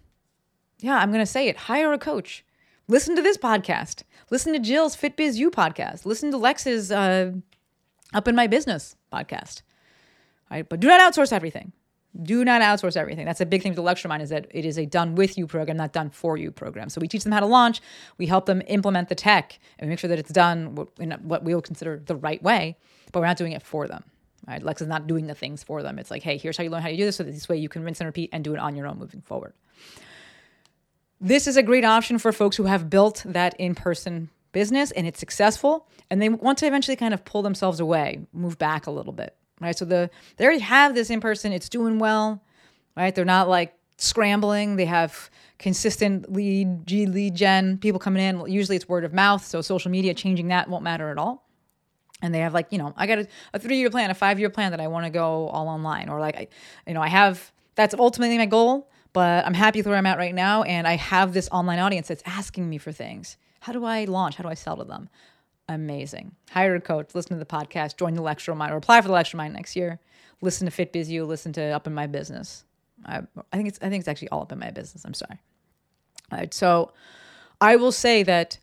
yeah, 0.79 0.97
I'm 0.97 1.11
going 1.11 1.21
to 1.21 1.31
say 1.31 1.47
it. 1.47 1.57
Hire 1.57 1.93
a 1.93 1.99
coach. 1.99 2.43
Listen 2.89 3.15
to 3.15 3.21
this 3.21 3.37
podcast. 3.37 4.01
Listen 4.31 4.51
to 4.53 4.59
Jill's 4.59 4.97
FitBiz 4.97 5.35
U 5.35 5.51
podcast. 5.51 6.07
Listen 6.07 6.31
to 6.31 6.37
Lex's 6.37 6.91
uh, 6.91 7.33
Up 8.15 8.27
in 8.27 8.35
My 8.35 8.47
Business 8.47 8.95
podcast. 9.13 9.61
All 10.49 10.57
right, 10.57 10.67
but 10.67 10.79
do 10.79 10.87
not 10.87 10.99
outsource 10.99 11.31
everything. 11.31 11.71
Do 12.23 12.43
not 12.43 12.63
outsource 12.63 12.97
everything. 12.97 13.27
That's 13.27 13.41
a 13.41 13.45
big 13.45 13.61
thing 13.61 13.73
with 13.73 13.75
the 13.75 13.83
Lextro 13.83 14.09
Mind 14.09 14.23
is 14.23 14.29
that 14.29 14.47
it 14.49 14.65
is 14.65 14.79
a 14.79 14.87
done 14.87 15.13
with 15.13 15.37
you 15.37 15.45
program, 15.45 15.77
not 15.77 15.93
done 15.93 16.09
for 16.09 16.35
you 16.35 16.49
program. 16.49 16.89
So 16.89 16.99
we 16.99 17.07
teach 17.07 17.23
them 17.23 17.31
how 17.31 17.41
to 17.41 17.45
launch. 17.45 17.79
We 18.17 18.25
help 18.25 18.47
them 18.47 18.63
implement 18.65 19.07
the 19.07 19.13
tech 19.13 19.59
and 19.77 19.87
we 19.87 19.91
make 19.91 19.99
sure 19.99 20.07
that 20.07 20.17
it's 20.17 20.31
done 20.31 20.87
in 20.97 21.11
what 21.21 21.43
we 21.43 21.53
will 21.53 21.61
consider 21.61 22.01
the 22.03 22.15
right 22.15 22.41
way, 22.41 22.75
but 23.11 23.19
we're 23.19 23.27
not 23.27 23.37
doing 23.37 23.51
it 23.51 23.61
for 23.61 23.87
them. 23.87 24.03
Right? 24.47 24.63
Lex 24.63 24.81
is 24.81 24.87
not 24.87 25.05
doing 25.05 25.27
the 25.27 25.35
things 25.35 25.61
for 25.61 25.83
them. 25.83 25.99
It's 25.99 26.09
like, 26.09 26.23
hey, 26.23 26.37
here's 26.37 26.57
how 26.57 26.63
you 26.63 26.71
learn 26.71 26.81
how 26.81 26.89
to 26.89 26.97
do 26.97 27.05
this. 27.05 27.17
So 27.17 27.23
this 27.23 27.47
way 27.47 27.57
you 27.57 27.69
can 27.69 27.83
rinse 27.83 27.99
and 28.01 28.07
repeat 28.07 28.31
and 28.33 28.43
do 28.43 28.55
it 28.55 28.59
on 28.59 28.75
your 28.75 28.87
own 28.87 28.97
moving 28.97 29.21
forward. 29.21 29.53
This 31.21 31.47
is 31.47 31.57
a 31.57 31.63
great 31.63 31.83
option 31.83 32.17
for 32.17 32.31
folks 32.31 32.55
who 32.55 32.63
have 32.63 32.89
built 32.89 33.23
that 33.25 33.53
in 33.59 33.75
person 33.75 34.29
business 34.51 34.91
and 34.91 35.05
it's 35.05 35.19
successful 35.19 35.87
and 36.09 36.21
they 36.21 36.29
want 36.29 36.57
to 36.59 36.65
eventually 36.65 36.95
kind 36.95 37.13
of 37.13 37.25
pull 37.25 37.41
themselves 37.41 37.79
away, 37.79 38.21
move 38.33 38.57
back 38.57 38.87
a 38.87 38.91
little 38.91 39.11
bit. 39.11 39.35
Right. 39.59 39.77
So 39.77 39.83
the 39.83 40.09
they 40.37 40.45
already 40.45 40.61
have 40.61 40.95
this 40.95 41.09
in 41.09 41.19
person, 41.19 41.51
it's 41.51 41.67
doing 41.67 41.99
well, 41.99 42.41
right? 42.95 43.13
They're 43.13 43.25
not 43.25 43.49
like 43.49 43.73
scrambling. 43.97 44.77
They 44.77 44.85
have 44.85 45.29
consistent 45.57 46.31
lead, 46.31 46.87
G 46.87 47.05
lead 47.05 47.35
gen, 47.35 47.77
people 47.79 47.99
coming 47.99 48.23
in. 48.23 48.49
Usually 48.49 48.77
it's 48.77 48.87
word 48.87 49.03
of 49.03 49.13
mouth. 49.13 49.45
So 49.45 49.61
social 49.61 49.91
media 49.91 50.13
changing 50.13 50.47
that 50.47 50.69
won't 50.69 50.85
matter 50.85 51.09
at 51.09 51.17
all. 51.17 51.45
And 52.21 52.33
they 52.33 52.39
have 52.39 52.53
like, 52.53 52.67
you 52.71 52.77
know, 52.77 52.93
I 52.95 53.07
got 53.07 53.19
a, 53.19 53.27
a 53.53 53.59
three 53.59 53.77
year 53.77 53.89
plan, 53.89 54.09
a 54.09 54.13
five 54.13 54.39
year 54.39 54.49
plan 54.49 54.71
that 54.71 54.79
I 54.79 54.87
want 54.87 55.05
to 55.05 55.09
go 55.09 55.49
all 55.49 55.67
online. 55.67 56.07
Or 56.07 56.21
like, 56.21 56.37
I, 56.37 56.47
you 56.87 56.93
know, 56.93 57.01
I 57.01 57.09
have, 57.09 57.51
that's 57.75 57.93
ultimately 57.93 58.37
my 58.37 58.45
goal 58.45 58.89
but 59.13 59.45
I'm 59.45 59.53
happy 59.53 59.79
with 59.79 59.87
where 59.87 59.95
I'm 59.95 60.05
at 60.05 60.17
right 60.17 60.35
now. 60.35 60.63
And 60.63 60.87
I 60.87 60.95
have 60.95 61.33
this 61.33 61.49
online 61.51 61.79
audience 61.79 62.07
that's 62.07 62.23
asking 62.25 62.69
me 62.69 62.77
for 62.77 62.91
things. 62.91 63.37
How 63.61 63.73
do 63.73 63.83
I 63.85 64.05
launch? 64.05 64.35
How 64.35 64.43
do 64.43 64.49
I 64.49 64.53
sell 64.53 64.77
to 64.77 64.83
them? 64.83 65.09
Amazing. 65.67 66.35
Hire 66.51 66.75
a 66.75 66.81
coach, 66.81 67.13
listen 67.13 67.37
to 67.37 67.39
the 67.39 67.45
podcast, 67.45 67.97
join 67.97 68.15
the 68.15 68.23
Lextro 68.23 68.57
Mind, 68.57 68.73
or 68.73 68.77
apply 68.77 69.01
for 69.01 69.07
the 69.07 69.13
Lextro 69.13 69.35
Mind 69.35 69.53
next 69.53 69.75
year. 69.75 69.99
Listen 70.41 70.69
to 70.69 70.85
FitBizU, 70.85 71.27
listen 71.27 71.53
to 71.53 71.61
Up 71.61 71.85
in 71.85 71.93
My 71.93 72.07
Business. 72.07 72.63
I, 73.05 73.21
I 73.53 73.57
think 73.57 73.69
it's 73.69 73.79
I 73.81 73.89
think 73.89 74.01
it's 74.01 74.07
actually 74.07 74.29
all 74.29 74.41
up 74.41 74.51
in 74.51 74.59
my 74.59 74.71
business. 74.71 75.05
I'm 75.05 75.13
sorry. 75.13 75.39
All 76.31 76.39
right, 76.39 76.53
so 76.53 76.91
I 77.61 77.75
will 77.75 77.91
say 77.91 78.23
that 78.23 78.57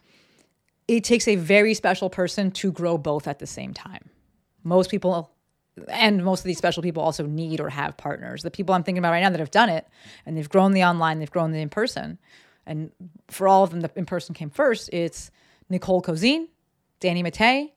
it 0.89 1.05
takes 1.05 1.27
a 1.29 1.37
very 1.37 1.75
special 1.75 2.11
person 2.11 2.51
to 2.53 2.73
grow 2.73 2.99
both 2.99 3.27
at 3.27 3.39
the 3.39 3.47
same 3.47 3.75
time. 3.75 4.11
Most 4.63 4.91
people 4.91 5.31
and 5.89 6.25
most 6.25 6.41
of 6.41 6.45
these 6.45 6.59
special 6.59 6.83
people 6.83 7.03
also 7.03 7.27
need 7.27 7.61
or 7.61 7.69
have 7.69 7.97
partners. 7.97 8.43
The 8.43 8.51
people 8.51 8.75
I'm 8.75 8.83
thinking 8.83 8.99
about 8.99 9.11
right 9.11 9.23
now 9.23 9.31
that 9.31 9.41
have 9.41 9.51
done 9.51 9.69
it 9.69 9.87
and 10.25 10.37
they've 10.37 10.49
grown 10.49 10.73
the 10.73 10.85
online, 10.85 11.19
they've 11.19 11.31
grown 11.31 11.53
the 11.53 11.61
in 11.61 11.69
person. 11.69 12.19
And 12.67 12.91
for 13.29 13.47
all 13.47 13.63
of 13.63 13.71
them, 13.71 13.81
the 13.81 13.91
in 13.95 14.07
person 14.07 14.35
came 14.35 14.51
first. 14.51 14.91
It's 14.93 15.31
Nicole 15.69 16.03
Cozean, 16.03 16.49
Danny 17.01 17.23
Matta, 17.23 17.69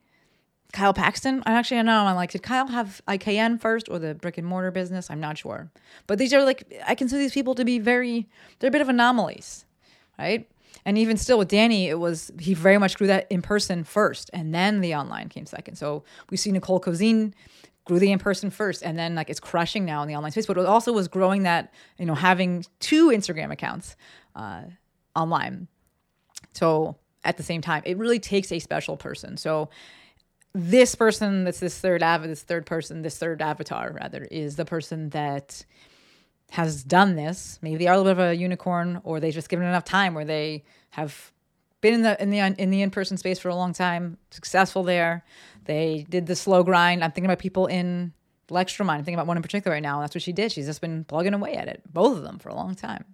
Kyle 0.71 0.93
Paxton. 0.93 1.43
I 1.45 1.53
actually 1.53 1.77
I 1.77 1.79
don't 1.79 1.87
know. 1.87 2.05
I'm 2.05 2.15
like, 2.15 2.31
did 2.31 2.43
Kyle 2.43 2.67
have 2.67 3.01
IKN 3.07 3.59
first 3.59 3.89
or 3.89 3.99
the 3.99 4.15
brick 4.15 4.37
and 4.37 4.47
mortar 4.47 4.71
business? 4.71 5.09
I'm 5.09 5.19
not 5.19 5.37
sure. 5.37 5.71
But 6.07 6.19
these 6.19 6.33
are 6.33 6.43
like, 6.43 6.81
I 6.85 6.95
consider 6.95 7.19
these 7.19 7.33
people 7.33 7.55
to 7.55 7.65
be 7.65 7.79
very, 7.79 8.27
they're 8.59 8.69
a 8.69 8.71
bit 8.71 8.81
of 8.81 8.89
anomalies, 8.89 9.65
right? 10.17 10.49
And 10.85 10.97
even 10.97 11.17
still 11.17 11.37
with 11.37 11.49
Danny, 11.49 11.89
it 11.89 11.99
was, 11.99 12.31
he 12.39 12.53
very 12.53 12.77
much 12.77 12.97
grew 12.97 13.07
that 13.07 13.27
in 13.29 13.41
person 13.41 13.83
first 13.83 14.29
and 14.33 14.53
then 14.53 14.81
the 14.81 14.95
online 14.95 15.29
came 15.29 15.45
second. 15.45 15.75
So 15.75 16.03
we 16.29 16.37
see 16.37 16.51
Nicole 16.51 16.79
Cozean 16.79 17.33
grew 17.85 17.99
the 17.99 18.11
in 18.11 18.19
person 18.19 18.49
first 18.49 18.83
and 18.83 18.97
then 18.97 19.15
like 19.15 19.29
it's 19.29 19.39
crushing 19.39 19.85
now 19.85 20.01
in 20.01 20.07
the 20.07 20.15
online 20.15 20.31
space. 20.31 20.45
But 20.45 20.57
it 20.57 20.65
also 20.65 20.91
was 20.93 21.07
growing 21.07 21.43
that 21.43 21.73
you 21.97 22.05
know 22.05 22.15
having 22.15 22.65
two 22.79 23.09
instagram 23.09 23.51
accounts 23.51 23.95
uh, 24.35 24.63
online. 25.15 25.67
So 26.53 26.97
at 27.23 27.37
the 27.37 27.43
same 27.43 27.61
time 27.61 27.83
it 27.85 27.97
really 27.97 28.19
takes 28.19 28.51
a 28.51 28.59
special 28.59 28.97
person. 28.97 29.37
So 29.37 29.69
this 30.53 30.95
person 30.95 31.43
that's 31.43 31.59
this 31.59 31.79
third 31.79 32.01
av 32.01 32.23
this 32.23 32.41
third 32.41 32.65
person 32.65 33.01
this 33.01 33.17
third 33.17 33.41
avatar 33.41 33.91
rather 33.91 34.23
is 34.23 34.55
the 34.55 34.65
person 34.65 35.09
that 35.09 35.65
has 36.51 36.83
done 36.83 37.15
this. 37.15 37.59
Maybe 37.61 37.77
they 37.77 37.87
are 37.87 37.93
a 37.93 37.97
little 37.97 38.13
bit 38.13 38.21
of 38.21 38.29
a 38.31 38.35
unicorn 38.35 39.01
or 39.03 39.19
they 39.19 39.31
just 39.31 39.49
given 39.49 39.67
enough 39.67 39.83
time 39.83 40.13
where 40.13 40.25
they 40.25 40.63
have 40.91 41.31
been 41.81 41.93
in 41.93 42.01
the 42.01 42.21
in 42.21 42.29
the 42.29 42.39
in 42.39 42.69
the 42.69 42.81
in-person 42.81 43.17
space 43.17 43.39
for 43.39 43.49
a 43.49 43.55
long 43.55 43.73
time, 43.73 44.17
successful 44.31 44.83
there. 44.83 45.23
They 45.65 46.05
did 46.09 46.25
the 46.27 46.35
slow 46.35 46.63
grind. 46.63 47.03
I'm 47.03 47.11
thinking 47.11 47.25
about 47.29 47.39
people 47.39 47.67
in 47.67 48.13
Lextro 48.49 48.85
Mind. 48.85 48.99
I'm 48.99 49.05
thinking 49.05 49.15
about 49.15 49.27
one 49.27 49.37
in 49.37 49.43
particular 49.43 49.75
right 49.75 49.83
now. 49.83 50.01
That's 50.01 50.15
what 50.15 50.21
she 50.21 50.33
did. 50.33 50.51
She's 50.51 50.65
just 50.65 50.81
been 50.81 51.03
plugging 51.03 51.33
away 51.33 51.53
at 51.53 51.67
it, 51.67 51.81
both 51.91 52.17
of 52.17 52.23
them 52.23 52.39
for 52.39 52.49
a 52.49 52.55
long 52.55 52.75
time. 52.75 53.05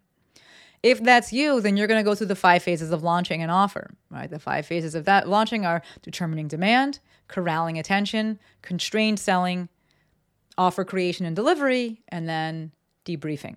If 0.84 1.04
that's 1.04 1.34
you, 1.34 1.62
then 1.62 1.78
you're 1.78 1.88
going 1.88 2.00
to 2.00 2.10
go 2.10 2.14
through 2.14 2.28
the 2.28 2.36
five 2.36 2.62
phases 2.62 2.92
of 2.92 3.02
launching 3.02 3.42
an 3.42 3.50
offer, 3.50 3.96
right? 4.12 4.30
The 4.30 4.40
five 4.40 4.66
phases 4.68 4.94
of 4.94 5.06
that 5.06 5.28
launching 5.28 5.66
are 5.66 5.82
determining 6.04 6.48
demand, 6.48 7.00
corralling 7.28 7.80
attention, 7.80 8.40
constrained 8.62 9.20
selling, 9.20 9.68
offer 10.58 10.86
creation 10.86 11.26
and 11.26 11.36
delivery, 11.36 12.04
and 12.10 12.30
then 12.30 12.72
debriefing. 13.04 13.56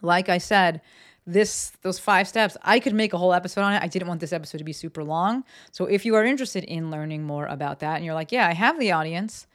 Like 0.00 0.28
I 0.28 0.38
said, 0.38 0.80
this 1.26 1.70
those 1.82 1.98
five 1.98 2.26
steps 2.26 2.56
i 2.62 2.80
could 2.80 2.94
make 2.94 3.12
a 3.12 3.18
whole 3.18 3.32
episode 3.32 3.62
on 3.62 3.72
it. 3.74 3.82
I 3.82 3.86
didn't 3.86 4.08
want 4.08 4.20
this 4.20 4.32
episode 4.32 4.58
to 4.58 4.64
be 4.64 4.72
super 4.72 5.04
long. 5.04 5.44
So 5.70 5.84
if 5.86 6.04
you 6.04 6.16
are 6.16 6.24
interested 6.24 6.64
in 6.64 6.90
learning 6.90 7.22
more 7.22 7.46
about 7.46 7.80
that 7.80 7.96
and 7.96 8.04
you're 8.04 8.14
like 8.14 8.32
yeah 8.32 8.46
i 8.46 8.52
have 8.52 8.78
the 8.78 8.92
audience. 8.92 9.46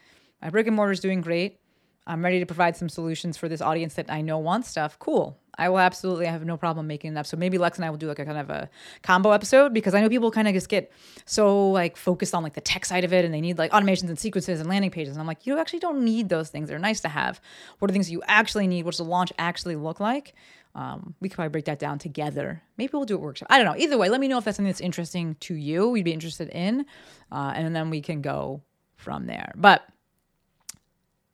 My 0.41 0.49
brick 0.49 0.67
and 0.67 0.75
mortar 0.75 0.91
is 0.91 0.99
doing 0.99 1.21
great. 1.21 1.59
I'm 2.05 2.23
ready 2.23 2.39
to 2.39 2.45
provide 2.45 2.77
some 2.77 2.87
solutions 2.87 3.35
for 3.35 3.49
this 3.49 3.61
audience 3.61 3.95
that 3.95 4.09
i 4.09 4.21
know 4.21 4.37
wants 4.37 4.69
stuff. 4.69 4.97
Cool. 4.99 5.37
I 5.59 5.69
will 5.69 5.79
absolutely 5.79 6.27
have 6.27 6.45
no 6.45 6.55
problem 6.55 6.85
making 6.85 7.17
up. 7.17 7.25
So 7.25 7.35
maybe 7.35 7.57
lex 7.57 7.77
and 7.77 7.85
i 7.85 7.89
will 7.89 7.97
do 7.97 8.07
like 8.07 8.19
a 8.19 8.25
kind 8.25 8.37
of 8.37 8.49
a 8.49 8.69
combo 9.01 9.31
episode 9.31 9.73
because 9.73 9.93
i 9.93 9.99
know 9.99 10.07
people 10.07 10.31
kind 10.31 10.47
of 10.47 10.53
just 10.53 10.69
get 10.69 10.91
so 11.25 11.71
like 11.71 11.97
focused 11.97 12.33
on 12.33 12.43
like 12.43 12.53
the 12.53 12.61
tech 12.61 12.85
side 12.85 13.03
of 13.03 13.11
it 13.11 13.25
and 13.25 13.33
they 13.33 13.41
need 13.41 13.57
like 13.57 13.71
automations 13.71 14.07
and 14.07 14.17
sequences 14.17 14.61
and 14.61 14.69
landing 14.69 14.91
pages. 14.91 15.13
And 15.13 15.19
i'm 15.19 15.27
like 15.27 15.45
you 15.45 15.59
actually 15.59 15.79
don't 15.79 16.05
need 16.05 16.29
those 16.29 16.49
things. 16.49 16.69
They're 16.69 16.79
nice 16.79 17.01
to 17.01 17.09
have. 17.09 17.41
What 17.79 17.91
are 17.91 17.93
things 17.93 18.09
you 18.09 18.21
actually 18.27 18.67
need? 18.67 18.85
What's 18.85 18.99
the 18.99 19.03
launch 19.03 19.33
actually 19.37 19.75
look 19.75 19.99
like 19.99 20.33
um, 20.77 21.15
we 21.19 21.27
could 21.27 21.35
probably 21.35 21.49
break 21.49 21.65
that 21.65 21.79
down 21.79 21.97
together. 21.97 22.61
Maybe 22.77 22.91
we'll 22.93 23.05
do 23.05 23.15
a 23.15 23.19
workshop. 23.19 23.47
I 23.49 23.57
don't 23.57 23.65
know. 23.65 23.83
Either 23.83 23.97
way, 23.97 24.09
let 24.09 24.21
me 24.21 24.27
know 24.27 24.37
if 24.37 24.45
that's 24.45 24.57
something 24.57 24.69
that's 24.69 24.79
interesting 24.79 25.35
to 25.39 25.55
you. 25.55 25.89
We'd 25.89 26.05
be 26.05 26.13
interested 26.13 26.49
in, 26.49 26.85
uh, 27.31 27.53
and 27.55 27.75
then 27.75 27.89
we 27.89 27.99
can 27.99 28.21
go 28.21 28.61
from 28.95 29.25
there. 29.25 29.51
But 29.55 29.83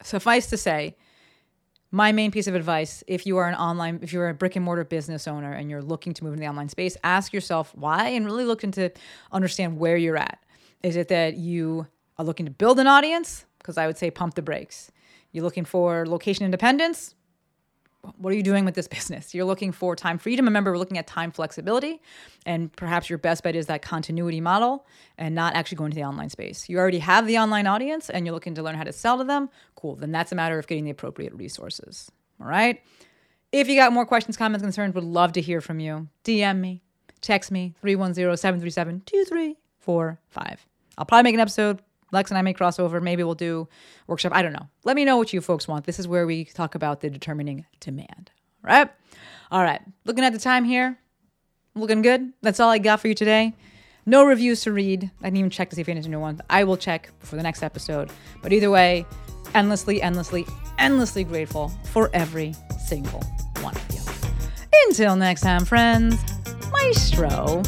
suffice 0.02 0.48
to 0.48 0.58
say, 0.58 0.96
my 1.92 2.14
main 2.14 2.32
piece 2.32 2.48
of 2.48 2.56
advice 2.56 3.04
if 3.06 3.28
you 3.28 3.38
are 3.38 3.48
an 3.48 3.54
online 3.54 4.00
if 4.02 4.12
you're 4.12 4.30
a 4.30 4.34
brick 4.34 4.56
and 4.56 4.66
mortar 4.66 4.84
business 4.84 5.28
owner 5.28 5.52
and 5.52 5.70
you're 5.70 5.82
looking 5.82 6.12
to 6.12 6.24
move 6.24 6.34
into 6.34 6.42
the 6.42 6.50
online 6.50 6.68
space 6.68 6.98
ask 7.04 7.32
yourself 7.32 7.72
why 7.76 8.08
and 8.08 8.26
really 8.26 8.46
look 8.46 8.64
into 8.64 8.92
understand 9.32 9.78
where 9.78 9.96
you're 9.96 10.18
at 10.18 10.44
is 10.82 10.96
it 10.96 11.10
that 11.10 11.38
you 11.38 11.86
are 12.18 12.26
looking 12.26 12.48
to 12.48 12.52
build 12.52 12.80
an 12.80 12.88
audience 12.88 13.46
because 13.60 13.78
i 13.78 13.86
would 13.86 13.96
say 13.96 14.10
pump 14.10 14.34
the 14.34 14.42
brakes 14.42 14.92
you're 15.34 15.44
looking 15.44 15.66
for 15.66 16.08
location 16.08 16.44
independence 16.44 17.14
what 18.18 18.34
are 18.34 18.36
you 18.36 18.44
doing 18.44 18.66
with 18.66 18.76
this 18.76 18.88
business? 18.98 19.34
You're 19.34 19.46
looking 19.46 19.72
for 19.72 19.96
time 19.96 20.18
freedom. 20.18 20.46
Remember, 20.46 20.72
we're 20.72 20.78
looking 20.78 20.98
at 20.98 21.08
time 21.08 21.32
flexibility, 21.32 22.02
and 22.46 22.72
perhaps 22.74 23.10
your 23.10 23.18
best 23.18 23.44
bet 23.44 23.56
is 23.56 23.68
that 23.68 23.82
continuity 23.82 24.42
model 24.42 24.86
and 25.18 25.36
not 25.36 25.56
actually 25.56 25.78
going 25.78 25.92
to 25.92 25.96
the 25.96 26.04
online 26.04 26.30
space. 26.30 26.70
You 26.70 26.78
already 26.78 27.00
have 27.00 27.28
the 27.28 27.38
online 27.38 27.68
audience 27.68 28.10
and 28.10 28.26
you're 28.26 28.34
looking 28.34 28.56
to 28.56 28.64
learn 28.64 28.76
how 28.76 28.84
to 28.84 28.94
sell 28.94 29.18
to 29.18 29.24
them. 29.24 29.50
Cool. 29.76 29.96
Then 29.96 30.12
that's 30.12 30.32
a 30.32 30.36
matter 30.36 30.60
of 30.60 30.68
getting 30.68 30.86
the 30.86 30.92
appropriate 30.92 31.34
resources. 31.34 32.12
All 32.40 32.48
right. 32.48 32.82
If 33.52 33.68
you 33.68 33.76
got 33.76 33.94
more 33.94 34.06
questions, 34.06 34.36
comments, 34.36 34.64
concerns, 34.64 34.96
would 34.96 35.04
love 35.04 35.34
to 35.34 35.42
hear 35.42 35.62
from 35.62 35.80
you. 35.80 36.08
DM 36.24 36.60
me, 36.60 36.82
text 37.22 37.52
me 37.52 37.76
310 37.82 38.36
737 38.36 39.56
four, 39.80 40.20
five. 40.30 40.66
I'll 40.98 41.06
probably 41.06 41.24
make 41.24 41.36
an 41.36 41.42
episode. 41.42 41.82
Lex 42.14 42.32
and 42.32 42.38
I 42.38 42.42
may 42.44 42.54
crossover. 42.54 43.02
Maybe 43.02 43.24
we'll 43.24 43.36
do 43.36 43.68
workshop. 44.08 44.32
I 44.34 44.42
don't 44.42 44.54
know. 44.54 44.70
Let 44.84 44.96
me 44.96 45.04
know 45.04 45.18
what 45.18 45.34
you 45.34 45.42
folks 45.42 45.68
want. 45.68 45.86
This 45.86 46.00
is 46.00 46.08
where 46.08 46.26
we 46.26 46.46
talk 46.46 46.76
about 46.76 47.02
the 47.02 47.10
determining 47.10 47.66
demand. 47.80 48.32
Right. 48.62 48.90
All 49.52 49.64
right. 49.64 49.82
Looking 50.06 50.24
at 50.24 50.32
the 50.32 50.40
time 50.40 50.64
here. 50.64 50.98
Looking 51.76 52.04
good. 52.04 52.32
That's 52.42 52.60
all 52.60 52.70
I 52.70 52.78
got 52.78 53.00
for 53.00 53.08
you 53.08 53.16
today. 53.16 53.54
No 54.06 54.26
reviews 54.26 54.62
to 54.62 54.72
read. 54.72 55.10
I 55.22 55.26
didn't 55.26 55.38
even 55.38 55.50
check 55.50 55.70
to 55.72 55.76
see 55.76 55.82
if 55.82 55.90
any 55.90 56.02
new 56.02 56.20
ones. 56.20 56.40
I 56.50 56.64
will 56.64 56.78
check 56.78 57.10
before 57.20 57.38
the 57.38 57.44
next 57.44 57.64
episode. 57.64 58.12
But 58.42 58.54
either 58.54 58.70
way, 58.70 59.06
endlessly, 59.56 60.02
endlessly, 60.02 60.46
endlessly 60.78 61.24
grateful 61.24 61.72
for 61.86 62.10
every 62.14 62.54
single 62.86 63.24
one 63.62 63.76
of 63.76 63.92
you. 63.92 64.02
Until 64.88 65.16
next 65.16 65.42
time, 65.42 65.66
friends, 65.66 66.18
Maestro 66.72 67.64